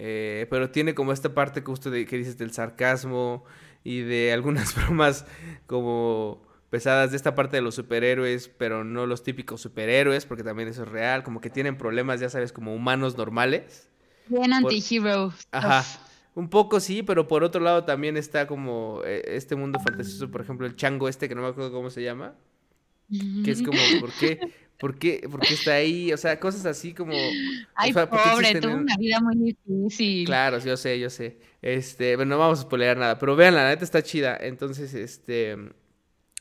[0.03, 3.45] Eh, pero tiene como esta parte que justo de, que dices del sarcasmo
[3.85, 5.27] y de algunas bromas
[5.67, 10.69] como pesadas de esta parte de los superhéroes, pero no los típicos superhéroes, porque también
[10.69, 13.91] eso es real, como que tienen problemas, ya sabes, como humanos normales.
[14.29, 15.35] Bien anti-hero.
[15.51, 15.85] Ajá.
[16.35, 20.41] Un poco sí, pero por otro lado también está como eh, este mundo fantasioso, por
[20.41, 22.37] ejemplo, el chango este, que no me acuerdo cómo se llama,
[23.45, 24.41] que es como, ¿por qué?
[24.81, 26.11] ¿Por qué, ¿Por qué está ahí?
[26.11, 27.13] O sea, cosas así como...
[27.75, 30.25] Ay, pobre, tuvo una vida muy difícil.
[30.25, 31.39] Claro, yo sé, yo sé.
[31.61, 34.39] Este, bueno, no vamos a spoilear nada, pero vean, la neta está chida.
[34.41, 35.55] Entonces, este,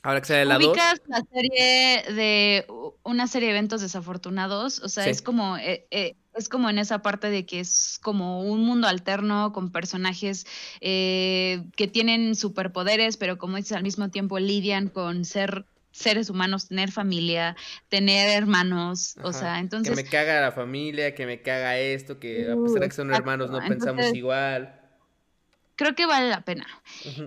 [0.04, 0.68] ahora que sale la 2.
[0.70, 2.66] ¿Ubicas la serie de
[3.04, 4.80] una serie de eventos desafortunados?
[4.80, 8.44] O sea, es como eh, eh, es como en esa parte de que es como
[8.44, 10.48] un mundo alterno con personajes
[10.80, 15.66] eh, que tienen superpoderes, pero como dices al mismo tiempo lidian con ser
[16.00, 17.56] seres humanos, tener familia,
[17.90, 19.96] tener hermanos, o sea, entonces...
[19.96, 23.14] Que me caga la familia, que me caga esto, que a pesar de que son
[23.14, 24.80] hermanos no pensamos igual
[25.80, 26.68] creo que vale la pena.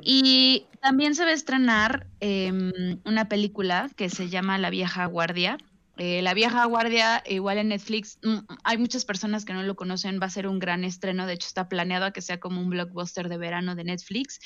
[0.02, 5.56] Y también se va a estrenar em, una película que se llama La vieja guardia.
[5.96, 10.20] Eh, la vieja guardia, igual en Netflix, mm, hay muchas personas que no lo conocen,
[10.20, 12.68] va a ser un gran estreno, de hecho está planeado a que sea como un
[12.68, 14.38] blockbuster de verano de Netflix.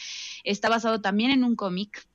[0.45, 2.07] Está basado también en un cómic.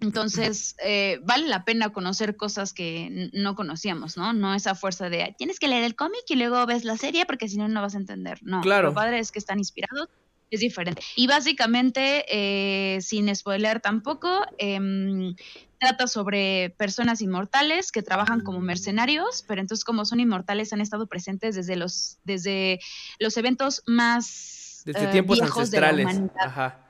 [0.00, 4.32] Entonces, eh, vale la pena conocer cosas que no conocíamos, ¿no?
[4.32, 7.48] No esa fuerza de tienes que leer el cómic y luego ves la serie porque
[7.48, 8.38] si no, no vas a entender.
[8.42, 8.88] No, claro.
[8.88, 10.08] lo padre es que están inspirados
[10.50, 11.02] es diferente.
[11.16, 15.34] Y básicamente, eh, sin spoiler tampoco, em,
[15.78, 21.06] trata sobre personas inmortales que trabajan como mercenarios, pero entonces como son inmortales han estado
[21.06, 22.80] presentes desde los, desde
[23.18, 26.20] los eventos más desde eh, tiempos ancestrales.
[26.40, 26.87] Ajá.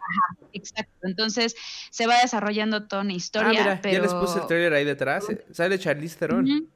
[0.53, 1.07] Exacto.
[1.07, 1.55] Entonces
[1.91, 3.49] se va desarrollando toda una historia.
[3.49, 5.27] Ah, mira, ya les puse el trailer ahí detrás.
[5.53, 6.69] Sale Charlize Theron.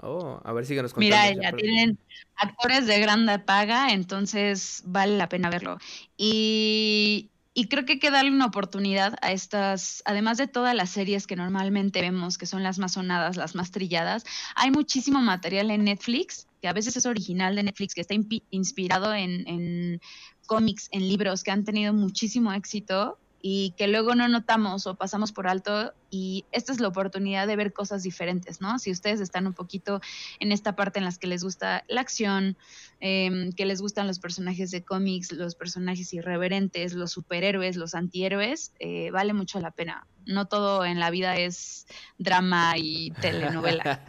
[0.00, 1.16] Oh, a ver, síganos contando.
[1.16, 1.98] Mira, ya tienen
[2.36, 5.78] actores de grande paga, entonces vale la pena verlo.
[6.16, 10.90] Y, y creo que hay que darle una oportunidad a estas, además de todas las
[10.90, 14.24] series que normalmente vemos, que son las más sonadas, las más trilladas,
[14.54, 18.14] hay muchísimo material en Netflix, que a veces es original de Netflix, que está
[18.50, 20.00] inspirado en, en
[20.48, 25.30] cómics, en libros que han tenido muchísimo éxito y que luego no notamos o pasamos
[25.30, 28.78] por alto y esta es la oportunidad de ver cosas diferentes, ¿no?
[28.78, 30.00] Si ustedes están un poquito
[30.40, 32.56] en esta parte en las que les gusta la acción,
[33.00, 38.72] em, que les gustan los personajes de cómics, los personajes irreverentes, los superhéroes, los antihéroes,
[38.80, 40.06] eh, vale mucho la pena.
[40.26, 41.86] No todo en la vida es
[42.18, 44.02] drama y telenovela.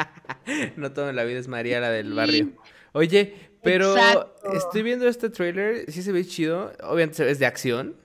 [0.75, 2.53] no todo en la vida es María la del barrio.
[2.93, 3.95] Oye, pero
[4.53, 7.95] estoy viendo este trailer, sí se ve chido, obviamente es de acción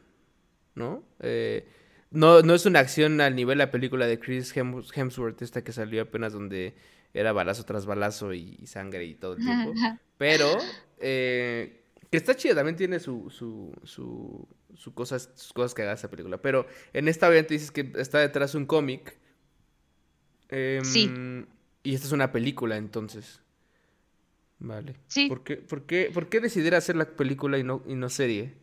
[0.75, 1.05] ¿no?
[1.21, 1.67] Eh,
[2.11, 5.73] no, no es una acción al nivel de la película de Chris Hemsworth, esta que
[5.73, 6.75] salió apenas donde
[7.13, 9.73] era balazo tras balazo y, sangre y todo el tiempo.
[10.19, 10.49] Pero,
[10.99, 15.95] eh, que está chido, también tiene su, su, su, su cosas, sus cosas que haga
[15.95, 16.39] esa película.
[16.39, 19.17] Pero en esta obviamente dices que está detrás un cómic.
[20.83, 21.05] sí.
[21.05, 21.47] Em,
[21.83, 23.43] y esta es una película, entonces.
[24.59, 24.95] Vale.
[25.09, 25.29] Sí.
[25.29, 28.55] ¿Por qué, por qué, por qué decidir hacer la película y no, y no serie?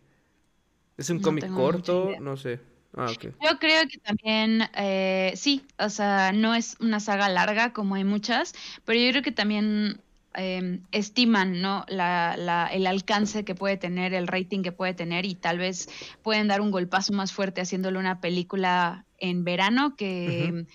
[0.97, 2.11] ¿Es un cómic corto?
[2.19, 2.59] No sé.
[2.95, 3.07] Ah.
[3.21, 8.03] Yo creo que también, eh, sí, o sea, no es una saga larga como hay
[8.03, 10.01] muchas, pero yo creo que también
[10.33, 11.85] em, estiman, ¿no?
[11.87, 15.89] La, la- el alcance que puede tener, el rating que puede tener y tal vez
[16.21, 20.65] pueden dar un golpazo más fuerte haciéndole una película en verano que,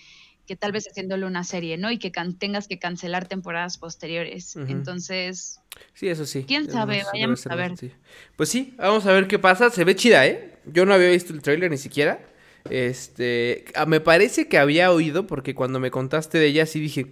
[0.47, 1.91] que tal vez haciéndole una serie, ¿no?
[1.91, 4.55] Y que tengas que cancelar temporadas posteriores.
[4.55, 5.59] Entonces,
[5.93, 6.45] Sí, eso sí.
[6.47, 6.95] ¿Quién es sabe?
[6.95, 7.73] debe Vayamos a ver.
[8.35, 9.69] Pues sí, vamos a ver qué pasa.
[9.69, 10.57] Se ve chida, ¿eh?
[10.65, 12.19] Yo no había visto el tráiler ni siquiera.
[12.69, 17.07] Este, ah, me parece que había oído porque cuando me contaste de ella sí dije,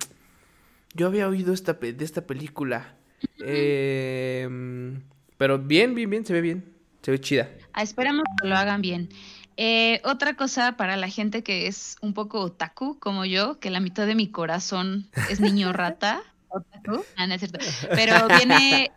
[0.94, 2.96] yo había oído esta pe- de esta película.
[3.40, 5.02] Em,
[5.38, 6.64] pero bien, bien, bien, se ve bien.
[7.02, 7.50] Se ve chida.
[7.74, 9.10] Ah, esperamos que lo hagan bien.
[9.58, 13.80] Eh, otra cosa para la gente que es un poco otaku, como yo, que la
[13.80, 16.22] mitad de mi corazón es niño rata.
[16.50, 17.04] Otaku.
[17.18, 17.60] Ah, no es cierto.
[17.96, 18.92] Pero viene.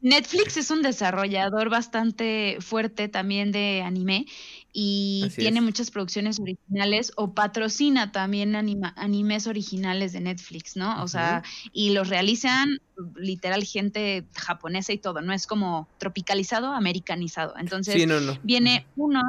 [0.00, 4.26] Netflix es un desarrollador bastante fuerte también de anime
[4.70, 5.64] y Así tiene es.
[5.64, 11.02] muchas producciones originales o patrocina también anima- animes originales de Netflix, ¿no?
[11.02, 11.42] O sea,
[11.72, 12.80] y los realizan
[13.16, 17.54] literal gente japonesa y todo, no es como tropicalizado, americanizado.
[17.56, 18.38] Entonces, Sí, no, no.
[18.42, 19.22] viene uno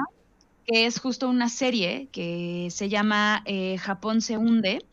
[0.65, 4.85] que es justo una serie que se llama eh, Japón se hunde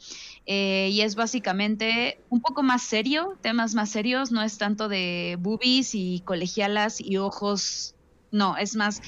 [0.44, 5.36] eh, y es básicamente un poco más serio, temas más serios, no es tanto de
[5.40, 7.94] boobies y colegialas y ojos,
[8.30, 9.00] no, es más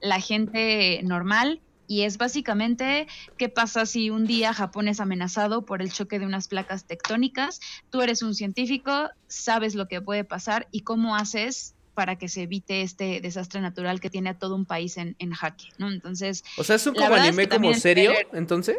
[0.00, 5.82] la gente normal y es básicamente qué pasa si un día Japón es amenazado por
[5.82, 10.68] el choque de unas placas tectónicas, tú eres un científico, sabes lo que puede pasar
[10.70, 14.66] y cómo haces para que se evite este desastre natural que tiene a todo un
[14.66, 15.90] país en, en jaque, ¿no?
[15.90, 18.76] Entonces, O sea, es un como es anime que como serio, entonces.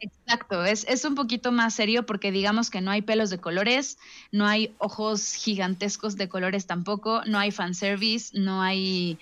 [0.00, 3.96] Exacto, es, es un poquito más serio porque digamos que no hay pelos de colores,
[4.32, 9.18] no hay ojos gigantescos de colores tampoco, no hay fanservice, no hay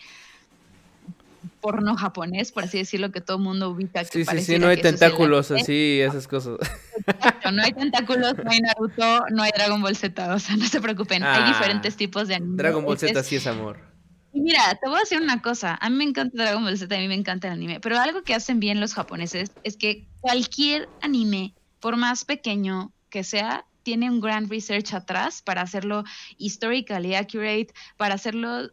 [1.60, 4.04] porno japonés, por así decirlo, que todo el mundo ubica.
[4.04, 6.58] que Sí, sí, sí, no hay tentáculos así, esas cosas.
[7.06, 10.66] Exacto, no hay tentáculos, no hay Naruto, no hay Dragon Ball Z, o sea, no
[10.66, 12.56] se preocupen, Ah, hay diferentes tipos de anime.
[12.56, 13.78] Dragon Ball Z es- sí es amor.
[14.32, 15.76] y Mira, te voy a decir una cosa.
[15.80, 17.80] A mí me encanta Dragon Ball Z, a mí me encanta el anime.
[17.80, 23.24] Pero algo que hacen bien los japoneses es que cualquier anime, por más pequeño que
[23.24, 26.04] sea, tiene un gran research atrás para hacerlo
[26.38, 28.70] historically accurate, para hacerlo.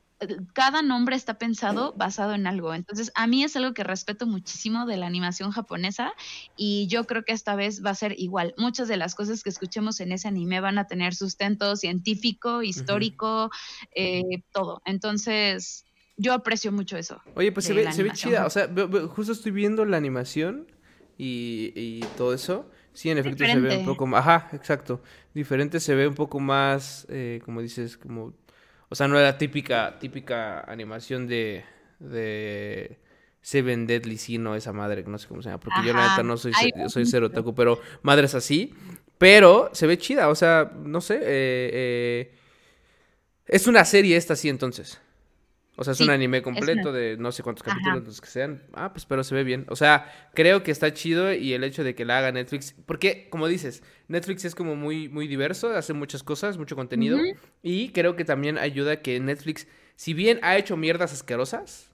[0.53, 2.73] Cada nombre está pensado basado en algo.
[2.73, 6.13] Entonces, a mí es algo que respeto muchísimo de la animación japonesa
[6.55, 8.53] y yo creo que esta vez va a ser igual.
[8.57, 13.51] Muchas de las cosas que escuchemos en ese anime van a tener sustento científico, histórico,
[13.95, 14.81] eh, todo.
[14.85, 15.85] Entonces,
[16.17, 17.21] yo aprecio mucho eso.
[17.35, 18.45] Oye, pues se ve, se ve chida.
[18.45, 18.69] O sea,
[19.09, 20.67] justo estoy viendo la animación
[21.17, 22.69] y, y todo eso.
[22.93, 24.21] Sí, en efecto se ve un poco más.
[24.25, 25.03] Ajá, exacto.
[25.35, 28.33] Diferente se ve un poco más, eh, como dices, como.
[28.89, 31.63] O sea, no era típica, típica animación de.
[31.99, 32.97] de.
[33.41, 35.61] Seven Deadly Sin o esa madre, no sé cómo se llama.
[35.61, 38.73] Porque yo la neta no soy, ce- soy cero pero madres así.
[39.17, 41.15] Pero se ve chida, o sea, no sé.
[41.15, 41.21] eh,
[41.73, 42.31] eh,
[43.45, 44.99] es una serie esta sí, entonces.
[45.79, 48.27] O sea, es Sí, un anime una- completo de no sé cuántos capítulos los que
[48.27, 48.63] sean.
[48.73, 49.65] Ah, pues pero se ve bien.
[49.69, 53.27] O sea, creo que está chido y el hecho de que la haga Netflix, porque
[53.29, 57.19] como dices, Netflix es como muy muy diverso, hace muchas cosas, mucho contenido
[57.61, 61.91] y creo que también ayuda que Netflix, si bien ha hecho mierdas asquerosas,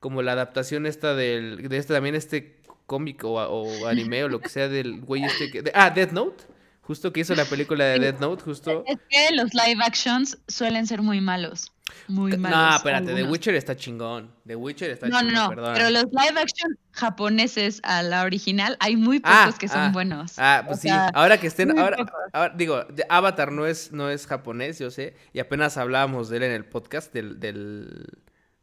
[0.00, 4.40] como la adaptación esta del de este también este cómic o, o anime o lo
[4.40, 6.42] que sea del güey este que de- ah, Death Note,
[6.80, 8.00] justo que hizo la película de.
[8.00, 11.70] Death Note, justo Es que los live actions suelen ser muy malos.
[12.08, 12.58] Muy malos.
[12.58, 13.32] No, espérate, The algunos.
[13.32, 14.30] Witcher está chingón.
[14.46, 15.48] The Witcher está No, chingón, no, no.
[15.50, 15.74] perdón.
[15.74, 19.90] Pero los live action japoneses a la original, hay muy pocos Ah, que son ah,
[19.92, 20.34] buenos.
[20.38, 20.88] Ah, O pues sí.
[20.88, 22.12] sea, Ahora que estén, ahora, pocos.
[22.32, 26.42] ahora- digo, Avatar no es, no es japonés, yo sé, y apenas hablábamos de él
[26.44, 28.06] en el podcast del, del,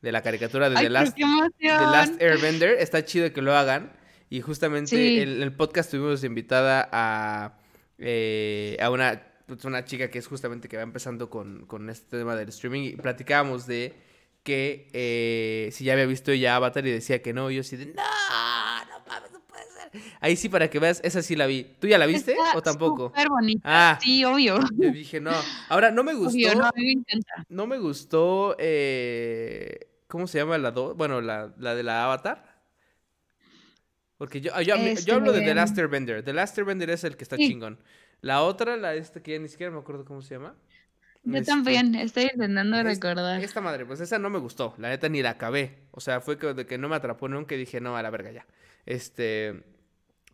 [0.02, 1.16] de la caricatura de Ay, The Last.
[1.18, 2.72] The Last Airbender.
[2.80, 3.92] Está chido que lo hagan.
[4.30, 5.20] Y justamente Sí.
[5.22, 7.54] en el podcast tuvimos invitada a,
[7.98, 12.18] eh, a una, pues, una chica que es justamente que va empezando con, con este
[12.20, 13.94] tema del streaming y platicábamos de
[14.44, 17.76] que eh, si ya había visto ella Avatar y decía que no, y yo así
[17.76, 20.02] de, no, no mames, no puede ser.
[20.22, 21.64] Ahí sí, para que veas, esa sí la vi.
[21.80, 23.08] ¿Tú ya la viste Está o tampoco?
[23.10, 23.62] Súper bonita.
[23.66, 24.60] Ah, Sí, obvio.
[24.78, 25.32] yo dije no.
[25.70, 27.46] Ahora, no me gustó, Obvio, no, a mí me encanta.
[27.50, 30.96] no me gustó, eh, ¿cómo se llama la dos?
[30.96, 32.56] Bueno, la, la de la Avatar.
[34.18, 36.24] Porque yo, yo, yo hablo de The Este- Last Airbender.
[36.24, 37.48] The Last Airbender es el que está Sí.
[37.50, 37.80] chingón.
[38.22, 40.56] La otra, la esta que ya ni siquiera me acuerdo cómo se llama.
[41.24, 43.42] Yo Este, también, estoy intentando recordar.
[43.42, 44.74] Esta madre, pues esa no me gustó.
[44.78, 45.80] La neta ni la acabé.
[45.92, 48.10] O sea, fue que, de que no me atrapó nunca y dije, no, a la
[48.10, 48.48] verga ya.
[48.86, 49.64] Este.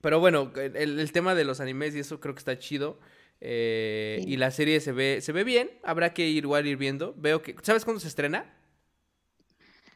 [0.01, 2.99] Pero bueno, el, el tema de los animes y eso creo que está chido.
[3.41, 4.27] eh, Sí.
[4.27, 5.71] Y la serie se ve, se ve bien.
[5.83, 7.13] Habrá que ir igual ir viendo.
[7.17, 7.55] Veo que.
[7.63, 8.53] ¿Sabes cuándo se estrena?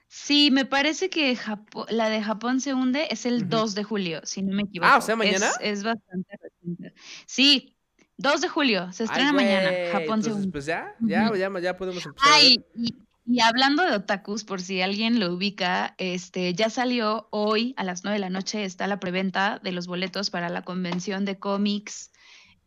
[0.10, 3.50] Sí, me parece que Japo- la de Japón se hunde es el Ujú.
[3.50, 4.88] 2 de julio, si no me equivoco.
[4.88, 5.50] Ah, o sea, ¿mañana?
[5.60, 6.93] Es, es bastante reciente.
[7.26, 7.77] Sí,
[8.17, 9.69] 2 de julio, se Ay, estrena mañana.
[9.91, 10.47] Japón entonces.
[10.51, 12.30] Pues ya, ya, ya, ya podemos empezar.
[12.34, 17.73] Ay, y, y hablando de otakus, por si alguien lo ubica, este, ya salió hoy
[17.77, 21.25] a las 9 de la noche, está la preventa de los boletos para la convención
[21.25, 22.12] de cómics,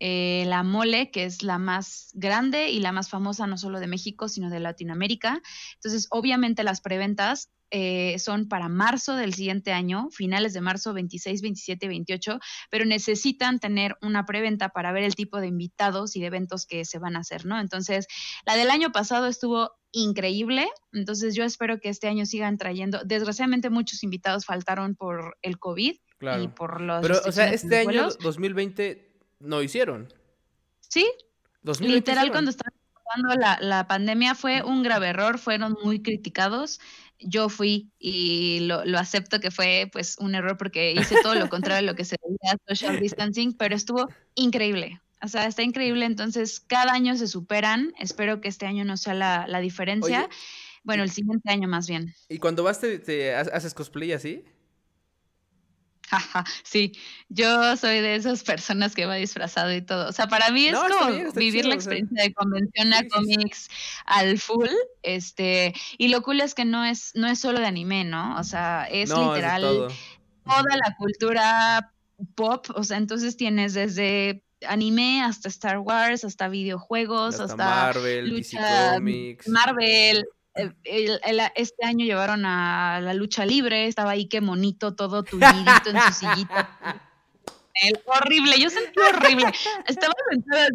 [0.01, 3.87] eh, la Mole, que es la más grande y la más famosa no solo de
[3.87, 5.43] México, sino de Latinoamérica.
[5.75, 11.43] Entonces, obviamente las preventas eh, son para marzo del siguiente año, finales de marzo 26,
[11.43, 12.39] 27, 28,
[12.71, 16.85] pero necesitan tener una preventa para ver el tipo de invitados y de eventos que
[16.85, 17.61] se van a hacer, ¿no?
[17.61, 18.07] Entonces,
[18.45, 23.01] la del año pasado estuvo increíble, entonces yo espero que este año sigan trayendo.
[23.05, 27.85] Desgraciadamente muchos invitados faltaron por el COVID y por los Pero, o sea, este año
[27.85, 28.19] vuelos.
[28.19, 30.13] 2020 no hicieron.
[30.81, 31.11] Sí,
[31.63, 32.33] 2020 literal hicieron.
[32.33, 32.80] cuando estaba
[33.11, 36.81] pasando la, la pandemia fue un grave error, fueron muy criticados.
[37.19, 41.49] Yo fui y lo, lo acepto que fue pues un error porque hice todo lo
[41.49, 45.01] contrario de lo que se debía social distancing, pero estuvo increíble.
[45.23, 47.93] O sea, está increíble, entonces cada año se superan.
[47.99, 50.23] Espero que este año no sea la, la diferencia.
[50.23, 50.29] Oye,
[50.83, 52.15] bueno, el siguiente año más bien.
[52.29, 54.45] ¿Y cuando vas te, te ha- haces cosplay así?
[56.65, 56.93] Sí,
[57.29, 60.09] yo soy de esas personas que va disfrazado y todo.
[60.09, 61.93] O sea, para mí es No, como bien, vivir chido, la o sea.
[61.95, 63.69] experiencia de convención a cómics
[64.07, 64.69] al full,
[65.03, 68.39] este, y lo cool es que no es, no es solo de anime, ¿no?
[68.39, 69.89] O sea, es no, literal
[70.45, 71.93] toda la cultura
[72.35, 78.31] pop, o sea, entonces tienes desde anime hasta Star Wars, hasta videojuegos, Hasta hasta Marvel,
[78.31, 79.49] DC lucha, Comics.
[79.49, 80.27] Marvel.
[80.55, 85.23] Eh, el- el- este año llevaron a la lucha libre, estaba ahí que monito, todo
[85.23, 86.79] tullidito en su sillita.
[88.07, 89.51] Horrible, yo sentí horrible.
[89.87, 90.69] Estaba sentada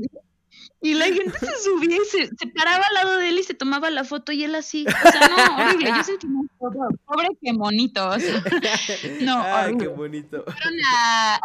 [0.86, 3.54] y la gente se subía y se, se paraba al lado de él y se
[3.54, 4.86] tomaba la foto y él así.
[4.88, 5.90] O sea, no, horrible.
[5.96, 6.48] Yo sentí muy.
[6.60, 8.08] Pobre que monito.
[8.10, 8.44] o sea,
[9.22, 10.44] no, Ay, qué bonito.
[10.44, 11.40] fueron a,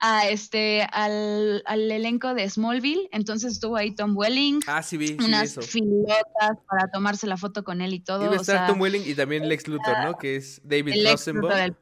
[0.00, 3.08] a este, al, al elenco de Smallville.
[3.12, 5.62] Entonces estuvo ahí Tom Welling, Ah, sí vi, sí unas eso.
[5.62, 8.24] filotas para tomarse la foto con él y todo.
[8.24, 10.16] Iba a o estar sea, Tom Welling y también Lex Luthor, ¿no?
[10.18, 11.54] Que es David el éxito Rosenbaum.
[11.54, 11.76] del.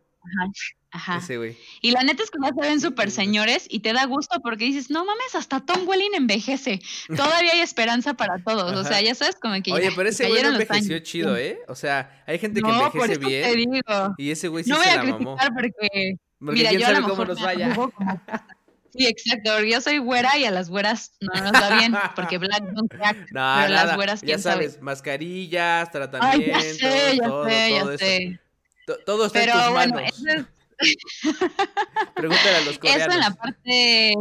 [0.94, 1.24] Ajá, ajá.
[1.24, 1.56] Ese güey.
[1.80, 4.66] Y la neta es que ya se ven súper señores y te da gusto porque
[4.66, 6.80] dices, no mames, hasta Tom Welling envejece.
[7.16, 8.72] Todavía hay esperanza para todos.
[8.74, 9.00] O sea, Ajá.
[9.02, 11.08] ya sabes, como que Oye, ya pero ese güey no envejeció años.
[11.08, 11.58] chido, ¿eh?
[11.68, 14.14] O sea, hay gente que No, por envejece eso te bien digo.
[14.18, 15.36] y ese güey sí No voy se a la mamó.
[15.54, 17.74] porque Porque Mira, yo a lo sabe cómo mejor nos vaya.
[17.74, 17.92] como-
[18.94, 22.36] Sí, exacto, porque yo soy güera y a las güeras no nos va bien, porque
[22.36, 24.64] black don't crack, No, pero nada, las güeras, ya quién sabe.
[24.68, 27.96] sabes, mascarillas, Ay, tratamientos, ya sé, ya todo, sé, ya eso.
[27.98, 28.40] sé.
[28.86, 30.10] To- Todo está Pero en tus bueno, manos.
[30.12, 30.46] eso, es-
[32.14, 33.14] Pregúntale a los eso coreanos.
[33.14, 34.14] en la parte...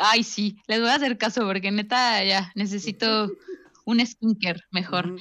[0.00, 3.30] Ay, sí, les voy a hacer caso porque neta ya necesito
[3.84, 5.16] un skincare mejor.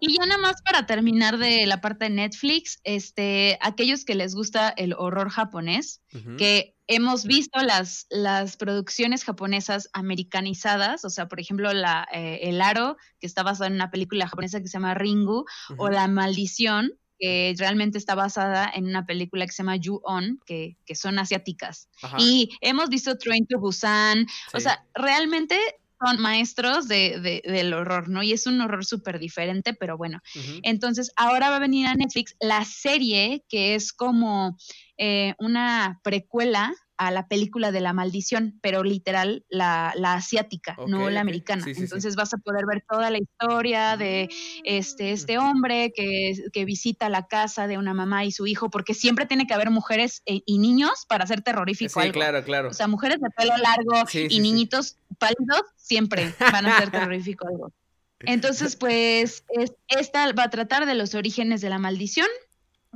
[0.00, 4.34] Y ya nada más para terminar de la parte de Netflix, este, aquellos que les
[4.34, 6.00] gusta el horror japonés,
[6.38, 12.60] que hemos visto las, las producciones japonesas americanizadas, o sea, por ejemplo, la, eh, El
[12.60, 15.44] Aro, que está basada en una película japonesa que se llama Ringu,
[15.76, 15.90] o.
[15.90, 20.94] La Maldición, que realmente está basada en una película que se llama Ju-On, que, que
[20.94, 21.88] son asiáticas.
[22.02, 25.58] Ajá, Y hemos visto Train to Busan, o sea, realmente
[26.04, 28.22] son maestros de, de- del horror, ¿no?
[28.22, 30.20] Y es un horror súper diferente, pero bueno.
[30.62, 34.58] Entonces, ahora va a venir a Netflix la serie que es como
[34.98, 41.10] eh, una precuela a la película de la maldición, pero literal la, la asiática, no
[41.10, 41.62] la americana.
[41.62, 41.82] Sí, sí, sí.
[41.84, 44.28] Entonces vas a poder ver toda la historia de
[44.64, 48.94] este, este hombre que, que visita la casa de una mamá y su hijo, porque
[48.94, 52.12] siempre tiene que haber mujeres e- y niños para hacer terrorífico Sí, algo.
[52.14, 52.70] claro, claro.
[52.70, 57.72] O sea, mujeres de pelo largo y niñitos pálidos siempre van a hacer terrorífico algo.
[58.20, 62.26] Entonces, pues, es- esta va a tratar de los orígenes de la maldición.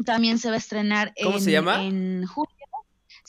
[0.07, 1.83] También se va a estrenar ¿Cómo en, se llama?
[1.85, 2.50] en julio.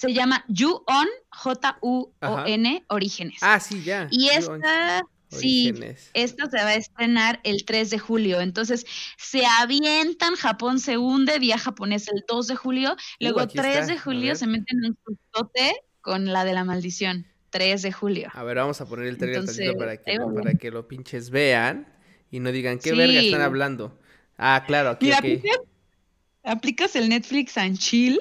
[0.01, 3.37] Se llama Ju-On, J-U-O-N, Orígenes.
[3.41, 4.07] Ah, sí, ya.
[4.09, 5.71] y esta, sí,
[6.15, 8.41] esta se va a estrenar el 3 de julio.
[8.41, 8.87] Entonces,
[9.19, 12.95] se avientan, Japón se hunde, día japonés el 2 de julio.
[13.19, 16.63] Luego, Uh, aquí 3 está, de julio se meten un sustote con la de la
[16.63, 17.27] maldición.
[17.51, 18.29] 3 de julio.
[18.33, 20.87] A ver, vamos a poner el trailer tantito Entonces, para que, lo, para que lo
[20.87, 21.93] pinches vean
[22.31, 23.99] y no digan qué verga están hablando.
[24.35, 25.11] Ah, claro, aquí.
[25.11, 25.59] aplicas,
[26.43, 28.19] aplicas el Netflix and chill.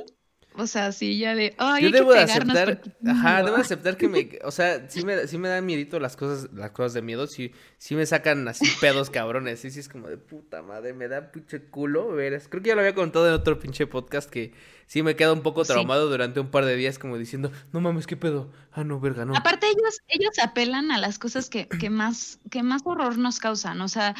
[0.60, 1.54] O sea, sí, ya de.
[1.58, 4.50] Ay, Yo que debo de pegarnos aceptar, porque- ajá, debo de aceptar que me, o
[4.50, 7.94] sea, sí me, sí me da miedito las cosas, las cosas de miedo, sí, sí
[7.94, 11.62] me sacan así pedos cabrones, sí, sí es como de puta madre, me da pinche
[11.64, 12.46] culo, veras.
[12.48, 14.52] Creo que ya lo había contado en otro pinche podcast que
[14.86, 15.72] sí me queda un poco Sí.
[15.72, 19.24] traumado durante un par de días como diciendo, no mames, qué pedo, ah, no, verga,
[19.24, 19.36] no.
[19.36, 23.80] Aparte ellos, ellos apelan a las cosas que, que más, que más horror nos causan.
[23.82, 24.14] O sea,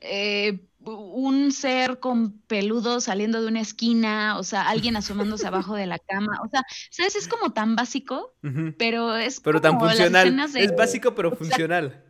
[0.00, 5.86] eh, un ser con peludo saliendo de una esquina, o sea, alguien asomándose abajo de
[5.86, 7.16] la cama, o sea, ¿sabes?
[7.16, 8.34] Es como tan básico,
[8.78, 12.02] pero es Pero tan funcional, es básico pero funcional.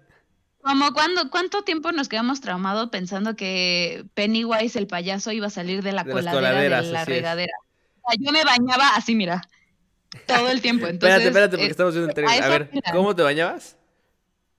[0.60, 5.82] Como cuando, ¿cuánto tiempo nos quedamos traumados pensando que Pennywise, el payaso, iba a salir
[5.82, 7.52] de la coladera de la regadera?
[8.02, 9.42] O sea, yo me bañaba así, mira,
[10.26, 10.86] todo el tiempo.
[10.86, 12.28] Entonces, espérate, espérate, porque estamos viendo un tren.
[12.28, 13.76] A ver, ¿cómo te bañabas?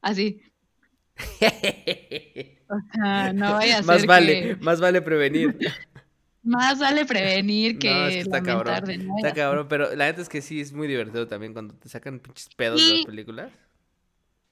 [0.01, 0.41] Así.
[3.33, 5.57] no vaya a más vale, Más vale prevenir.
[6.43, 8.89] Más vale prevenir que, no, está cabrón.
[9.17, 12.19] está cabrón, pero la neta es que sí es muy divertido también cuando te sacan
[12.19, 13.51] pinches pedos de las películas.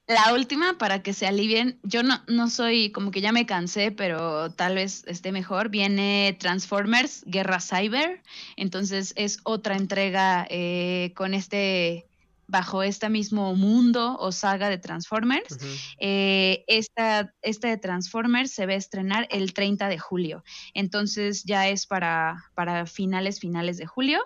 [0.07, 3.91] La última, para que se alivien, yo no, no soy, como que ya me cansé,
[3.91, 8.21] pero tal vez esté mejor, viene Transformers, Guerra Cyber,
[8.55, 12.05] entonces es otra entrega eh, con este
[12.47, 15.57] bajo este mismo mundo o saga de Transformers.
[15.99, 20.43] Eh, esta, de Transformers se va a estrenar el 30 de julio.
[20.73, 24.21] Entonces ya es para, para finales, finales de julio.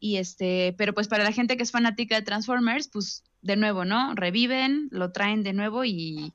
[0.00, 3.84] Y este, pero pues para la gente que es fanática de Transformers, pues de nuevo,
[3.84, 4.14] ¿no?
[4.14, 6.32] Reviven, lo traen de nuevo y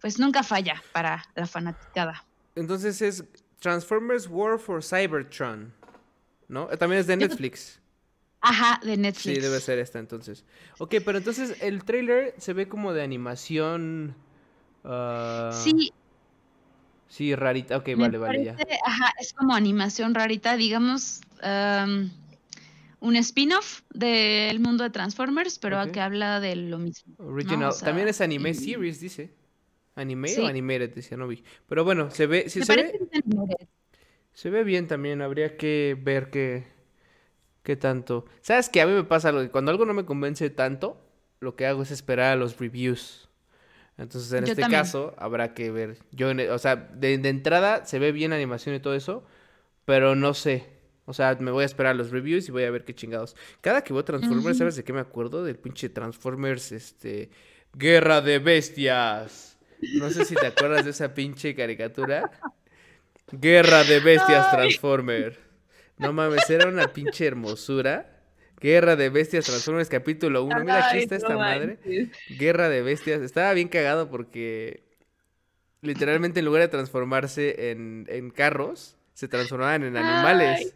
[0.00, 2.24] pues nunca falla para la fanaticada.
[2.54, 3.24] Entonces es
[3.58, 5.74] Transformers War for Cybertron,
[6.48, 6.68] ¿no?
[6.68, 7.80] También es de Netflix.
[8.48, 9.34] Ajá, de Netflix.
[9.34, 10.44] Sí, debe ser esta entonces.
[10.78, 14.14] Ok, pero entonces el trailer se ve como de animación.
[14.84, 15.92] Ah, sí.
[17.08, 17.76] Sí, rarita.
[17.76, 18.56] Ok, vale, vale, ya.
[18.84, 21.22] Ajá, es como animación rarita, digamos.
[23.00, 27.14] un spin-off del mundo de Transformers, pero que habla de lo mismo.
[27.18, 27.72] Original.
[27.82, 29.34] También es anime series, dice.
[29.96, 30.94] ¿Anime o animated?
[30.94, 31.42] Decía, no vi.
[31.68, 32.48] Pero bueno, se ve.
[32.48, 33.08] se, ve,
[34.34, 35.20] se ve bien también.
[35.22, 36.75] Habría que ver que
[37.66, 38.26] ¿Qué tanto?
[38.42, 41.04] ¿Sabes que A mí me pasa algo, que cuando algo no me convence tanto,
[41.40, 43.28] lo que hago es esperar a los reviews.
[43.98, 45.98] Entonces, en este caso, habrá que ver.
[46.12, 49.24] Yo, o sea, de, entrada se ve bien animación y todo eso,
[49.84, 50.64] pero no sé.
[51.06, 53.34] O sea, me voy a esperar a los reviews y voy a ver qué chingados.
[53.62, 55.42] Cada que voy a Transformers, ¿sabes de qué me acuerdo?
[55.42, 57.30] Del pinche Transformers, este...
[57.72, 59.58] Guerra de Bestias.
[59.94, 62.30] No sé si te acuerdas de esa pinche caricatura.
[63.32, 65.45] Guerra de Bestias Transformers.
[65.98, 68.12] No mames, era una pinche hermosura.
[68.60, 70.60] Guerra de Bestias Transformers capítulo 1.
[70.60, 71.78] Mira, aquí está esta madre.
[72.38, 73.20] Guerra de Bestias.
[73.20, 74.82] Estaba bien cagado porque
[75.82, 80.74] literalmente en lugar de transformarse en, en carros, se transformaban en animales.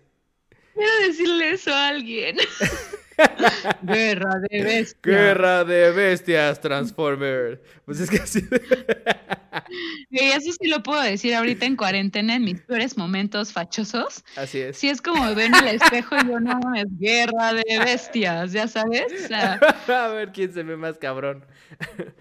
[0.75, 2.37] quiero decirle eso a alguien.
[3.83, 5.03] Guerra de bestias.
[5.03, 7.63] Guerra de bestias, Transformer.
[7.85, 8.41] Pues es que así.
[10.11, 14.25] eso sí lo puedo decir ahorita en cuarentena, en mis peores momentos fachosos.
[14.37, 14.77] Así es.
[14.77, 18.69] Sí, es como ver en el espejo y yo no es guerra de bestias, ya
[18.69, 19.31] sabes.
[19.89, 21.45] a ver quién se ve más cabrón.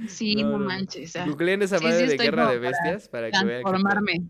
[0.08, 1.14] Sí, no, manches.
[1.26, 3.64] Googleen esa madre de guerra de bestias para, que vean.
[3.64, 4.24] Transformarme.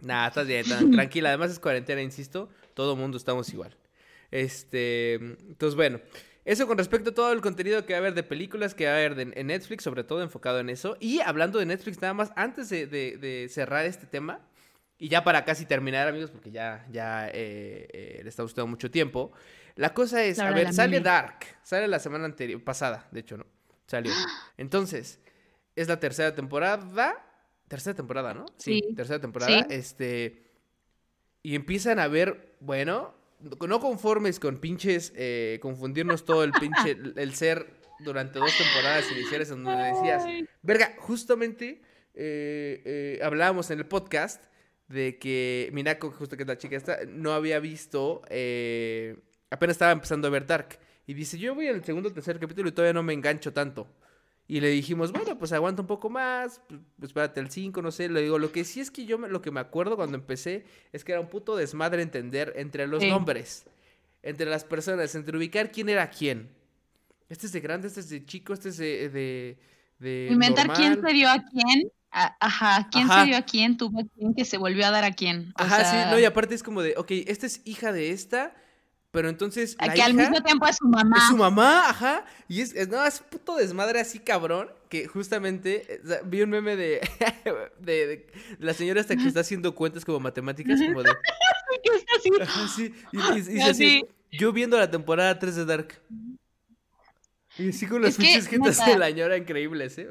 [0.00, 1.28] Nah, estás bien, tranquila.
[1.28, 2.48] Además es cuarentena, insisto.
[2.74, 3.76] Todo mundo estamos igual.
[4.32, 6.00] Este, entonces, bueno,
[6.44, 8.92] eso con respecto a todo el contenido que va a haber de películas, que va
[8.92, 10.96] a haber en Netflix, sobre todo enfocado en eso.
[10.98, 14.40] Y hablando de Netflix, nada más, antes de, cerrar este tema,
[14.98, 18.90] y ya para casi terminar, amigos, porque ya, ya eh, eh, le está gustando mucho
[18.90, 19.32] tiempo.
[19.76, 23.46] La cosa es, a ver, sale Dark, sale la semana anterior, pasada, de hecho, ¿no?
[23.86, 24.12] Salió.
[24.56, 25.20] Entonces,
[25.76, 27.28] es la tercera temporada.
[27.68, 28.46] Tercera temporada, ¿no?
[28.58, 29.66] Sí, tercera temporada.
[29.70, 30.42] Este.
[31.42, 33.14] Y empiezan a ver, bueno,
[33.68, 37.66] no conformes con pinches, eh, confundirnos todo el pinche, el ser
[38.00, 40.24] durante dos temporadas iniciales en donde decías,
[40.62, 41.82] verga, justamente
[42.14, 44.44] eh, eh, hablábamos en el podcast
[44.88, 48.22] de que Minako, justo que es la chica esta, no había visto,
[49.50, 50.78] apenas estaba empezando a ver Dark.
[51.06, 53.88] Y dice, yo voy al segundo o tercer capítulo y todavía no me engancho tanto.
[54.48, 58.08] Y le dijimos, bueno, pues aguanta un poco más, pues, espérate al 5, no sé.
[58.08, 60.64] Le digo, lo que sí es que yo me, lo que me acuerdo cuando empecé
[60.92, 63.64] es que era un puto desmadre entender entre los nombres,
[64.22, 66.50] entre las personas, entre ubicar quién era quién.
[67.28, 69.58] Este es de grande, este es de chico, este es de.
[69.98, 71.90] de, Inventar quién se dio a quién.
[72.10, 75.12] Ajá, quién se dio a quién, tuvo a quién, que se volvió a dar a
[75.12, 75.50] quién.
[75.56, 78.54] Ajá, sí, no, y aparte es como de, ok, esta es hija de esta,
[79.12, 79.76] pero entonces.
[79.78, 81.16] La que al mismo tiempo es su mamá.
[81.18, 82.24] Es su mamá, ajá.
[82.48, 84.70] Y es, es, no, es puto desmadre así cabrón.
[84.88, 87.00] Que justamente vi un meme de,
[87.78, 88.26] de,
[88.58, 91.10] la señora hasta que está haciendo cuentas como matemáticas, como de.
[91.84, 92.42] ¿Qué está?
[92.42, 92.94] Ajá, sí.
[93.12, 96.00] Y, así, yo viendo la temporada 3 de Dark.
[97.58, 100.08] Y sí con los pinches que, de la señora increíbles, ¿eh?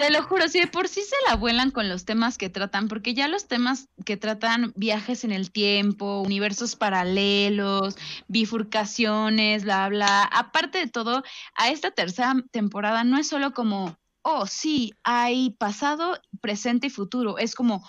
[0.00, 2.88] Te lo juro, si de por sí se la vuelan con los temas que tratan,
[2.88, 7.96] porque ya los temas que tratan viajes en el tiempo, universos paralelos,
[8.26, 11.22] bifurcaciones, bla, bla, aparte de todo,
[11.54, 17.36] a esta tercera temporada no es solo como, oh, sí, hay pasado, presente y futuro,
[17.36, 17.86] es como,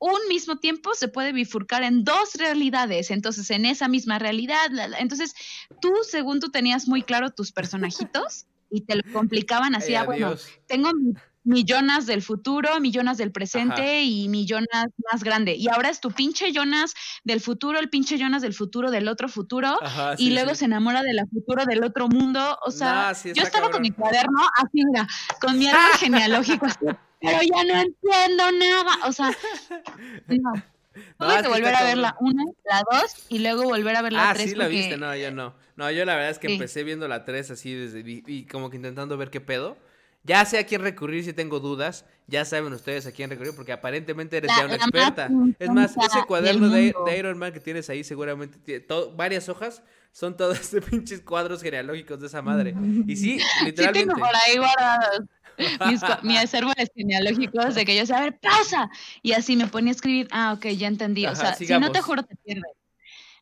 [0.00, 3.12] un mismo tiempo se puede bifurcar en dos realidades.
[3.12, 4.66] Entonces, en esa misma realidad,
[4.98, 5.32] entonces
[5.80, 10.34] tú, según tú tenías muy claro tus personajitos y te lo complicaban así, ah, bueno,
[10.66, 10.90] tengo
[11.44, 15.54] millonas del futuro, millonas del presente y millonas más grande.
[15.54, 19.28] Y ahora es tu pinche Jonas del futuro, el pinche Jonas del futuro del otro
[19.28, 19.78] futuro,
[20.18, 22.58] y luego se enamora de la futuro del otro mundo.
[22.64, 25.06] O sea, yo estaba con mi cuaderno así, mira,
[25.40, 26.66] con mi árbol genealógico,
[27.20, 28.98] pero ya no entiendo nada.
[29.06, 29.30] O sea,
[30.28, 30.52] no.
[31.18, 34.30] Tuve que volver a ver la una, la dos y luego volver a ver la
[34.30, 34.50] ah, tres.
[34.50, 35.54] Sí la viste, no, yo no.
[35.74, 38.76] No, yo la verdad es que empecé viendo la tres así desde y como que
[38.76, 39.78] intentando ver qué pedo.
[40.24, 42.04] Ya sé a quién recurrir si tengo dudas.
[42.28, 45.28] Ya saben ustedes a quién recurrir porque aparentemente eres ya una experta.
[45.58, 48.84] Es más, ese cuaderno de, Iron Man que tienes ahí seguramente tiene
[49.16, 49.82] varias hojas.
[50.12, 52.74] Son todos de pinches cuadros genealógicos de esa madre.
[53.06, 53.74] Y sí, literalmente.
[54.00, 55.22] Sí tengo por ahí guardados.
[55.86, 58.90] Mis, mi acervo genealógicos de que yo sé, a ver, pausa.
[59.22, 61.26] Y así me ponía a escribir, ah, ok, ya entendí.
[61.26, 62.72] o sea, si no te juro, te pierdes.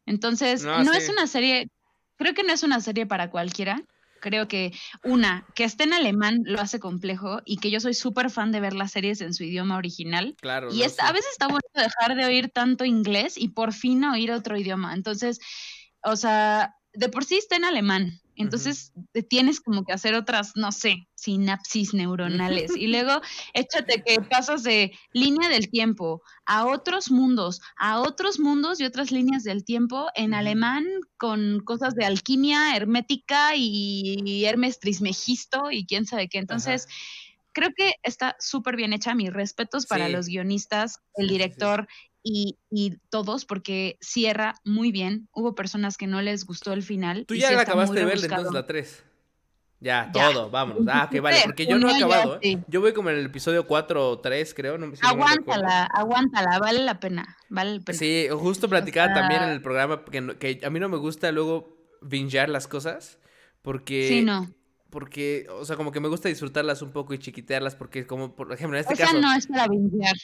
[0.06, 1.68] Entonces, no, es una serie,
[2.16, 3.82] creo que no es una serie para cualquiera.
[4.20, 8.30] Creo que una, que esté en alemán lo hace complejo y que yo soy súper
[8.30, 10.36] fan de ver las series en su idioma original.
[10.40, 10.72] Claro.
[10.72, 14.56] Y a veces está bueno dejar de oír tanto inglés y por fin oír otro
[14.56, 14.94] idioma.
[14.94, 15.40] Entonces,
[16.02, 18.20] o sea, de por sí está en alemán.
[18.42, 18.92] Entonces
[19.28, 22.76] tienes como que hacer otras, no sé, sinapsis neuronales.
[22.76, 23.20] y luego
[23.54, 29.10] échate que pasas de línea del tiempo a otros mundos, a otros mundos y otras
[29.10, 30.86] líneas del tiempo en alemán
[31.18, 36.38] con cosas de alquimia hermética y Hermes Trismegisto y quién sabe qué.
[36.38, 36.86] Entonces,
[37.52, 39.14] creo que está súper bien hecha.
[39.14, 41.88] Mis respetos para los guionistas, el director
[42.22, 42.56] y,
[43.10, 45.28] todos, porque cierra muy bien.
[45.32, 47.26] Hubo personas que no les gustó el final.
[47.26, 49.04] Tú ya la acabaste de ver entonces la 3.
[49.82, 50.84] Ya, todo, vámonos.
[50.88, 52.58] Ah, que vale, porque yo no he acabado, ¿eh?
[52.68, 54.76] Yo voy como en el episodio 4 o 3, creo.
[54.76, 57.98] No, aguántala, aguántala, vale la pena, vale la pena.
[57.98, 61.78] Sí, justo platicaba también en el programa que, que a mí no me gusta luego
[62.02, 63.18] bingear las cosas,
[63.62, 64.06] porque...
[64.08, 64.48] Sí, no
[64.90, 68.52] porque, o sea, como que me gusta disfrutarlas un poco y chiquitearlas, porque como, por
[68.52, 69.12] ejemplo, en este o caso...
[69.12, 69.66] Sea, no es para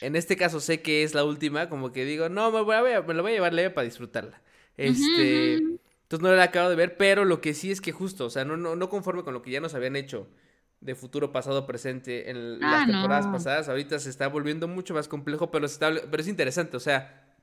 [0.01, 3.01] En este caso sé que es la última, como que digo, no, me, voy a,
[3.01, 4.41] me la voy a llevar leve para disfrutarla.
[4.75, 5.55] Este...
[5.55, 8.29] Entonces no la he acabado de ver, pero lo que sí es que justo, o
[8.29, 10.29] sea, no, no, no conforme con lo que ya nos habían hecho
[10.79, 15.09] de futuro, pasado, presente en las ah, temporadas pasadas, ahorita se está volviendo mucho más
[15.09, 17.35] complejo, pero, está, pero es interesante, o sea,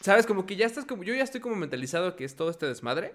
[0.00, 0.26] ¿sabes?
[0.26, 3.14] Como que ya estás como, yo ya estoy como mentalizado que es todo este desmadre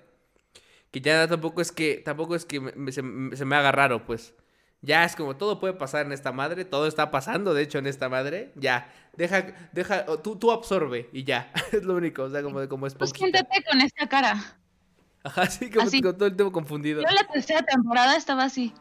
[0.91, 2.61] que ya tampoco es que, tampoco es que
[2.91, 4.33] se, me haga raro, pues.
[4.81, 7.87] Ya es como todo puede pasar en esta madre, todo está pasando, de hecho, en
[7.87, 8.51] esta madre.
[8.55, 11.51] Ya, deja, deja, tú, tú absorbe y ya.
[11.71, 14.57] es lo único, o sea, como de como es Pues siéntate con esta cara.
[15.23, 17.01] Ajá, sí, como con todo el tiempo confundido.
[17.01, 18.73] Yo la tercera temporada estaba así.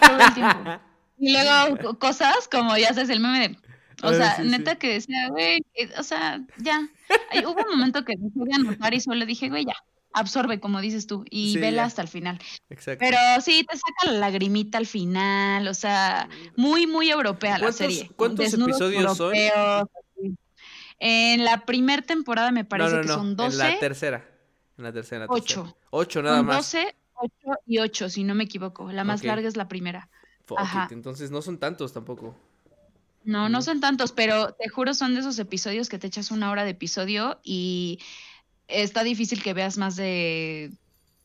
[0.00, 0.80] Todo el tiempo.
[1.20, 3.58] Y luego cosas como ya sabes el meme de.
[4.04, 5.66] O sea, neta que decía, güey,
[5.98, 6.88] o sea, ya.
[7.44, 9.74] hubo un momento que me fui a anotar y solo dije, güey, ya
[10.12, 12.38] absorbe, como dices tú, y vela hasta el final.
[12.70, 13.04] Exacto.
[13.04, 18.10] Pero sí, te saca la lagrimita al final, o sea, muy, muy europea la serie.
[18.16, 19.34] ¿Cuántos episodios son?
[21.00, 23.52] En la primera temporada me parece que son 12.
[23.52, 24.28] En la tercera.
[24.76, 25.26] En la tercera.
[25.28, 25.76] Ocho.
[25.90, 26.72] Ocho nada más.
[26.72, 27.32] 12, 8
[27.66, 28.90] y 8, si no me equivoco.
[28.90, 30.08] La más larga es la primera.
[30.56, 30.88] Ajá.
[30.90, 32.34] Entonces no son tantos tampoco.
[33.24, 36.50] No, no son tantos, pero te juro son de esos episodios que te echas una
[36.50, 37.98] hora de episodio y
[38.68, 40.70] está difícil que veas más de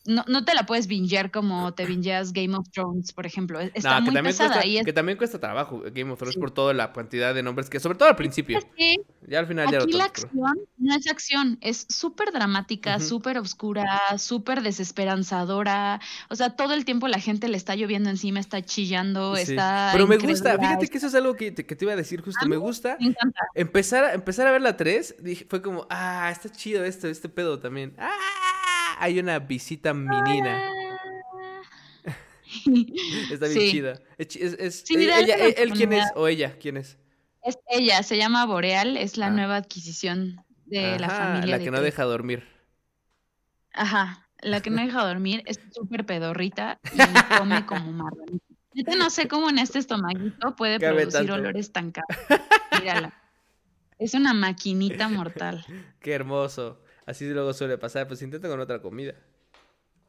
[0.06, 3.62] no, no te la puedes bingear como te bingeas Game of Thrones, por ejemplo.
[3.62, 7.34] E, está muy pesada Que también cuesta trabajo Game of Thrones por toda la cantidad
[7.34, 8.60] de nombres que, sobre todo al principio.
[9.28, 14.62] ya al final aquí la acción no es acción, es súper dramática, súper oscura, súper
[14.62, 16.02] desesperanzadora.
[16.30, 19.90] O sea, todo el tiempo la gente le está lloviendo encima, está chillando, está.
[19.94, 22.22] Pero me gusta, fíjate que eso es algo que te, que te iba a decir
[22.22, 22.46] justo.
[22.46, 22.98] me gusta.
[23.00, 23.40] Me encanta.
[23.56, 27.60] Empezar, empezar a ver la 3, dije, fue como, ah, está chido esto, este pedo
[27.60, 27.94] también.
[27.98, 28.63] ¡Ah!
[29.00, 30.62] Hay una visita menina.
[33.32, 34.00] Está bien chida.
[34.18, 34.36] Es,
[34.90, 36.98] ella, él, quién es o ella quién es.
[37.44, 39.32] Es ella, se llama Boreal, es la ah.
[39.32, 41.58] nueva adquisición de la familia.
[41.58, 42.48] La que no deja dormir.
[43.74, 46.98] Ajá, la que no deja dormir es súper pedorrita y
[47.38, 48.42] come como marrón.
[48.76, 52.18] Yo no sé cómo en este estomaguito puede producir olores tan caros.
[52.80, 53.14] Mírala.
[54.00, 55.64] Es una maquinita mortal.
[56.00, 56.83] Qué hermoso.
[57.06, 59.14] Así luego suele pasar, pues intenta con otra comida.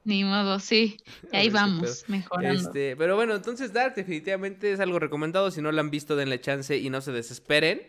[0.05, 0.99] Ni modo, sí.
[1.33, 2.61] Y ahí vamos, mejorando.
[2.61, 5.51] Este, pero bueno, entonces Dark definitivamente es algo recomendado.
[5.51, 7.83] Si no la han visto, denle chance y no se desesperen.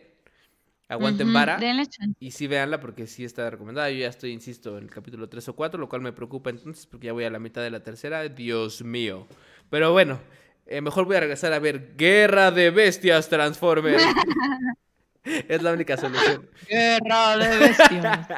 [0.88, 1.58] Aguanten vara.
[1.58, 2.16] Denle chance.
[2.20, 3.90] Y sí, véanla porque sí está recomendada.
[3.90, 6.86] Yo ya estoy, insisto, en el capítulo 3 o 4, lo cual me preocupa entonces
[6.86, 8.28] porque ya voy a la mitad de la tercera.
[8.28, 9.26] Dios mío.
[9.68, 10.20] Pero bueno,
[10.66, 14.02] eh, mejor voy a regresar a ver Guerra de Bestias Transformers.
[15.48, 16.48] es la única solución.
[16.68, 18.28] Guerra de bestias.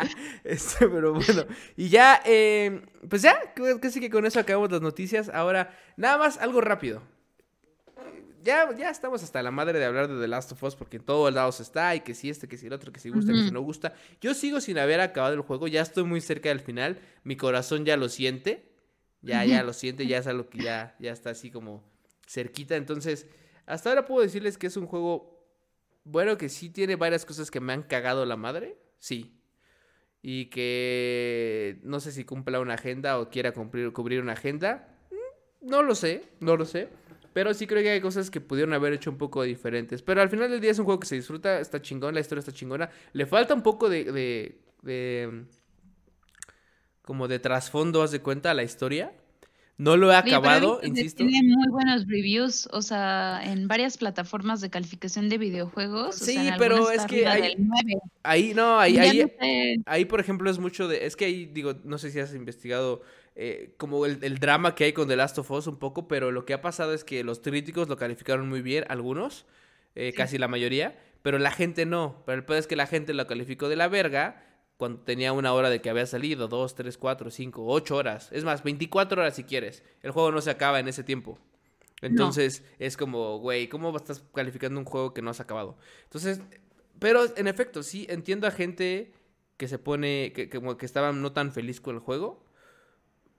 [0.45, 1.45] Este, pero bueno,
[1.77, 5.29] y ya, eh, pues ya, casi que con eso acabamos las noticias.
[5.29, 7.03] Ahora, nada más algo rápido.
[8.43, 11.05] Ya, ya estamos hasta la madre de hablar de The Last of Us porque en
[11.05, 13.45] todos lados está y que si este, que si el otro, que si gusta, que
[13.45, 13.95] si no gusta.
[14.21, 17.85] Yo sigo sin haber acabado el juego, ya estoy muy cerca del final, mi corazón
[17.85, 18.73] ya lo siente,
[19.21, 21.85] ya, ya lo siente, ya es algo que ya, ya está así como
[22.27, 22.77] cerquita.
[22.77, 23.27] Entonces,
[23.67, 25.38] hasta ahora puedo decirles que es un juego,
[26.11, 29.35] bueno, que sí tiene varias cosas que me han cagado la madre, sí.
[30.23, 34.89] Y que no sé si cumpla una agenda o quiera cumplir, cubrir una agenda.
[35.11, 36.89] Mm, No lo sé, no lo sé.
[37.33, 40.03] Pero sí creo que hay cosas que pudieron haber hecho un poco diferentes.
[40.03, 42.41] Pero al final del día es un juego que se disfruta, está chingón, la historia
[42.41, 42.91] está chingona.
[43.13, 44.05] Le falta un poco de...
[44.05, 45.45] de, de
[47.03, 49.13] como de trasfondo, haz de cuenta, a la historia.
[49.79, 51.25] No lo he acabado, insisto.
[51.25, 56.21] Tiene muy buenos reviews, o sea, en varias plataformas de calificación de videojuegos.
[56.21, 57.25] o sea, Sí, pero es que
[57.57, 57.95] 9.
[58.25, 59.77] Ahí, no, ahí, ahí, no sé.
[59.87, 61.07] Ahí, por ejemplo, es mucho de.
[61.07, 63.03] Es que ahí, digo, no sé si has investigado
[63.37, 66.33] eh, como el, el drama que hay con The Last of Us un poco, pero
[66.33, 69.47] lo que ha pasado es que los críticos lo calificaron muy bien, algunos,
[69.95, 70.17] eh, Sí.
[70.17, 72.25] casi la mayoría, pero la gente no.
[72.27, 74.43] Pero el peor es que la gente lo calificó de la verga
[74.79, 78.31] cuando tenía una hora de que había salido, dos, tres, cuatro, cinco, ocho horas.
[78.33, 79.83] Es más, 24 horas si quieres.
[80.03, 81.39] El juego no se acaba en ese tiempo.
[82.01, 85.77] Entonces es como, güey, ¿cómo estás calificando un juego que no has acabado?
[86.05, 86.41] Entonces,
[87.01, 89.13] pero en efecto, sí, entiendo a gente
[89.57, 92.45] que se pone, que, que como que estaban no tan feliz con el juego,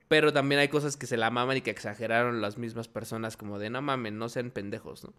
[0.10, 3.60] pero también hay cosas que se la maman y que exageraron las mismas personas, como
[3.60, 5.14] de no mamen, no sean pendejos, ¿no?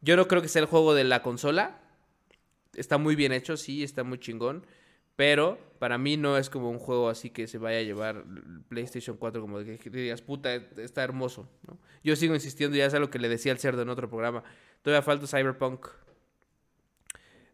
[0.00, 1.82] Yo no creo que sea el juego de la consola,
[2.74, 4.64] está muy bien hecho, sí, está muy chingón,
[5.16, 8.24] pero para mí no es como un juego así que se vaya a llevar
[8.68, 11.78] PlayStation 4 como que digas, puta, está hermoso, ¿no?
[12.02, 14.42] Yo sigo insistiendo, ya es algo que le decía al cerdo en otro programa,
[14.82, 15.86] todavía falta Cyberpunk.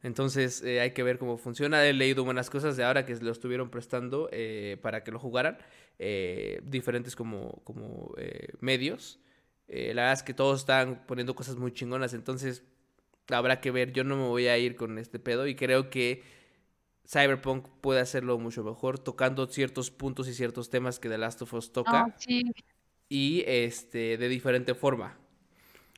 [0.02, 1.84] Entonces eh, hay que ver cómo funciona.
[1.86, 5.58] He leído buenas cosas de ahora que lo estuvieron prestando eh, para que lo jugaran.
[5.98, 8.14] eh, diferentes como, como
[8.60, 9.20] medios.
[9.68, 12.14] La verdad es que todos están poniendo cosas muy chingonas.
[12.14, 12.64] Entonces
[13.28, 13.92] habrá que ver.
[13.92, 15.46] Yo no me voy a ir con este pedo.
[15.46, 16.22] Y creo que
[17.10, 18.98] Cyberpunk puede hacerlo mucho mejor.
[18.98, 22.14] Tocando ciertos puntos y ciertos temas que The Last of Us toca.
[22.18, 22.42] Sí.
[23.08, 25.16] Y este de diferente forma.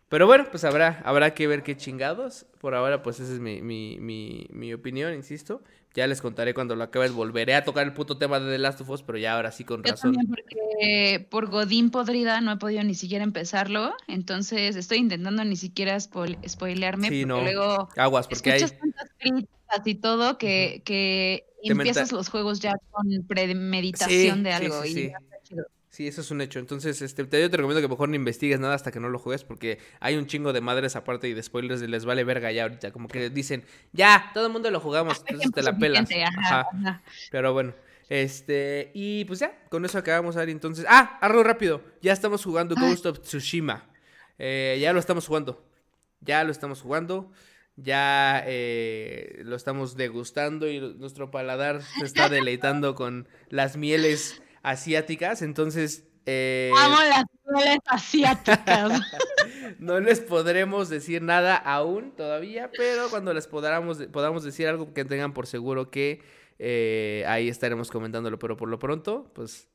[0.09, 2.47] Pero bueno, pues habrá, habrá que ver qué chingados.
[2.61, 5.63] Por ahora, pues esa es mi, mi, mi, mi opinión, insisto.
[5.95, 7.13] Ya les contaré cuando lo acabes.
[7.13, 9.65] Volveré a tocar el puto tema de The Last of Us, pero ya ahora sí
[9.65, 10.15] con Yo razón.
[10.15, 15.57] también porque por Godín podrida no he podido ni siquiera empezarlo, entonces estoy intentando ni
[15.57, 17.43] siquiera spoil- spoilearme Sí, porque no.
[17.43, 18.61] luego Aguas, porque hay.
[18.61, 19.11] tantas
[19.85, 24.89] y todo que, que empiezas los juegos ya con Sí, premeditación de sí, algo sí,
[24.89, 25.13] y
[25.91, 26.07] sí.
[26.07, 26.59] eso es un hecho.
[26.59, 29.19] Entonces, este, te, yo te recomiendo que mejor no investigues nada hasta que no lo
[29.19, 32.51] juegues, porque hay un chingo de madres aparte y de spoilers y les vale verga
[32.53, 32.91] ya ahorita.
[32.93, 36.09] Como que dicen, ya, todo el mundo lo jugamos, entonces te la pelas.
[36.11, 37.03] ajá, Ajá.
[37.31, 37.75] Pero bueno,
[38.09, 40.53] este, y pues ya, con eso acabamos, Ari.
[40.53, 42.91] Entonces, ah, algo rápido, ya estamos jugando Ay.
[42.91, 43.89] Ghost of Tsushima.
[44.39, 45.65] Eh, ya lo estamos jugando,
[46.21, 47.31] ya lo estamos jugando,
[47.77, 55.43] ya eh, lo estamos degustando y nuestro paladar se está deleitando con las mieles asiáticas.
[55.43, 59.01] Entonces, eh, Amo las mujeres asiáticas.
[59.79, 65.05] no les podremos decir nada aún todavía, pero cuando les podamos, podamos decir algo que
[65.05, 66.23] tengan por seguro que
[66.59, 69.69] eh, ahí estaremos comentándolo, pero por lo pronto, pues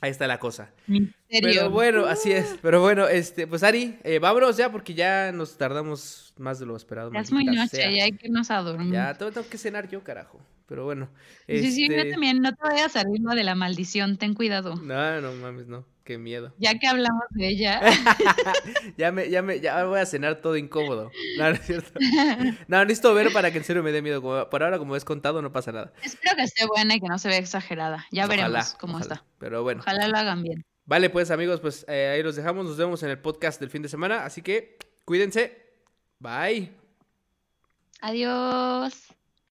[0.00, 0.70] ahí está la cosa.
[0.86, 1.50] Misterio.
[1.52, 2.58] Pero bueno, así es.
[2.62, 6.76] Pero bueno, este, pues Ari, eh, vámonos ya porque ya nos tardamos más de lo
[6.76, 7.12] esperado.
[7.12, 7.90] Ya es muy noche, sea.
[7.90, 8.92] ya hay que irnos a dormir.
[8.92, 10.40] Ya, tengo, tengo que cenar yo, carajo.
[10.66, 11.10] Pero bueno.
[11.48, 14.76] Sí, sí, yo este, también, no te vayas a salir de la maldición, ten cuidado.
[14.76, 15.84] No, no mames, no.
[16.04, 16.52] Qué miedo.
[16.58, 17.80] Ya que hablamos de ella,
[18.96, 21.10] ya me, ya me, ya voy a cenar todo incómodo.
[21.38, 21.92] No, no es cierto.
[22.68, 24.20] No, necesito ver para que en serio me dé miedo.
[24.22, 25.92] Como- por ahora, como es contado, no pasa nada.
[26.02, 28.06] espero que esté buena y que no se vea exagerada.
[28.10, 29.14] Ya Ojalá, veremos cómo ojalá.
[29.16, 29.26] está.
[29.38, 29.80] Pero bueno.
[29.82, 30.64] Ojalá lo hagan bien.
[30.86, 32.64] Vale, pues amigos, pues eh, ahí los dejamos.
[32.66, 34.24] Nos vemos en el podcast del fin de semana.
[34.24, 35.56] Así que cuídense.
[36.18, 36.72] Bye.
[38.00, 38.94] Adiós.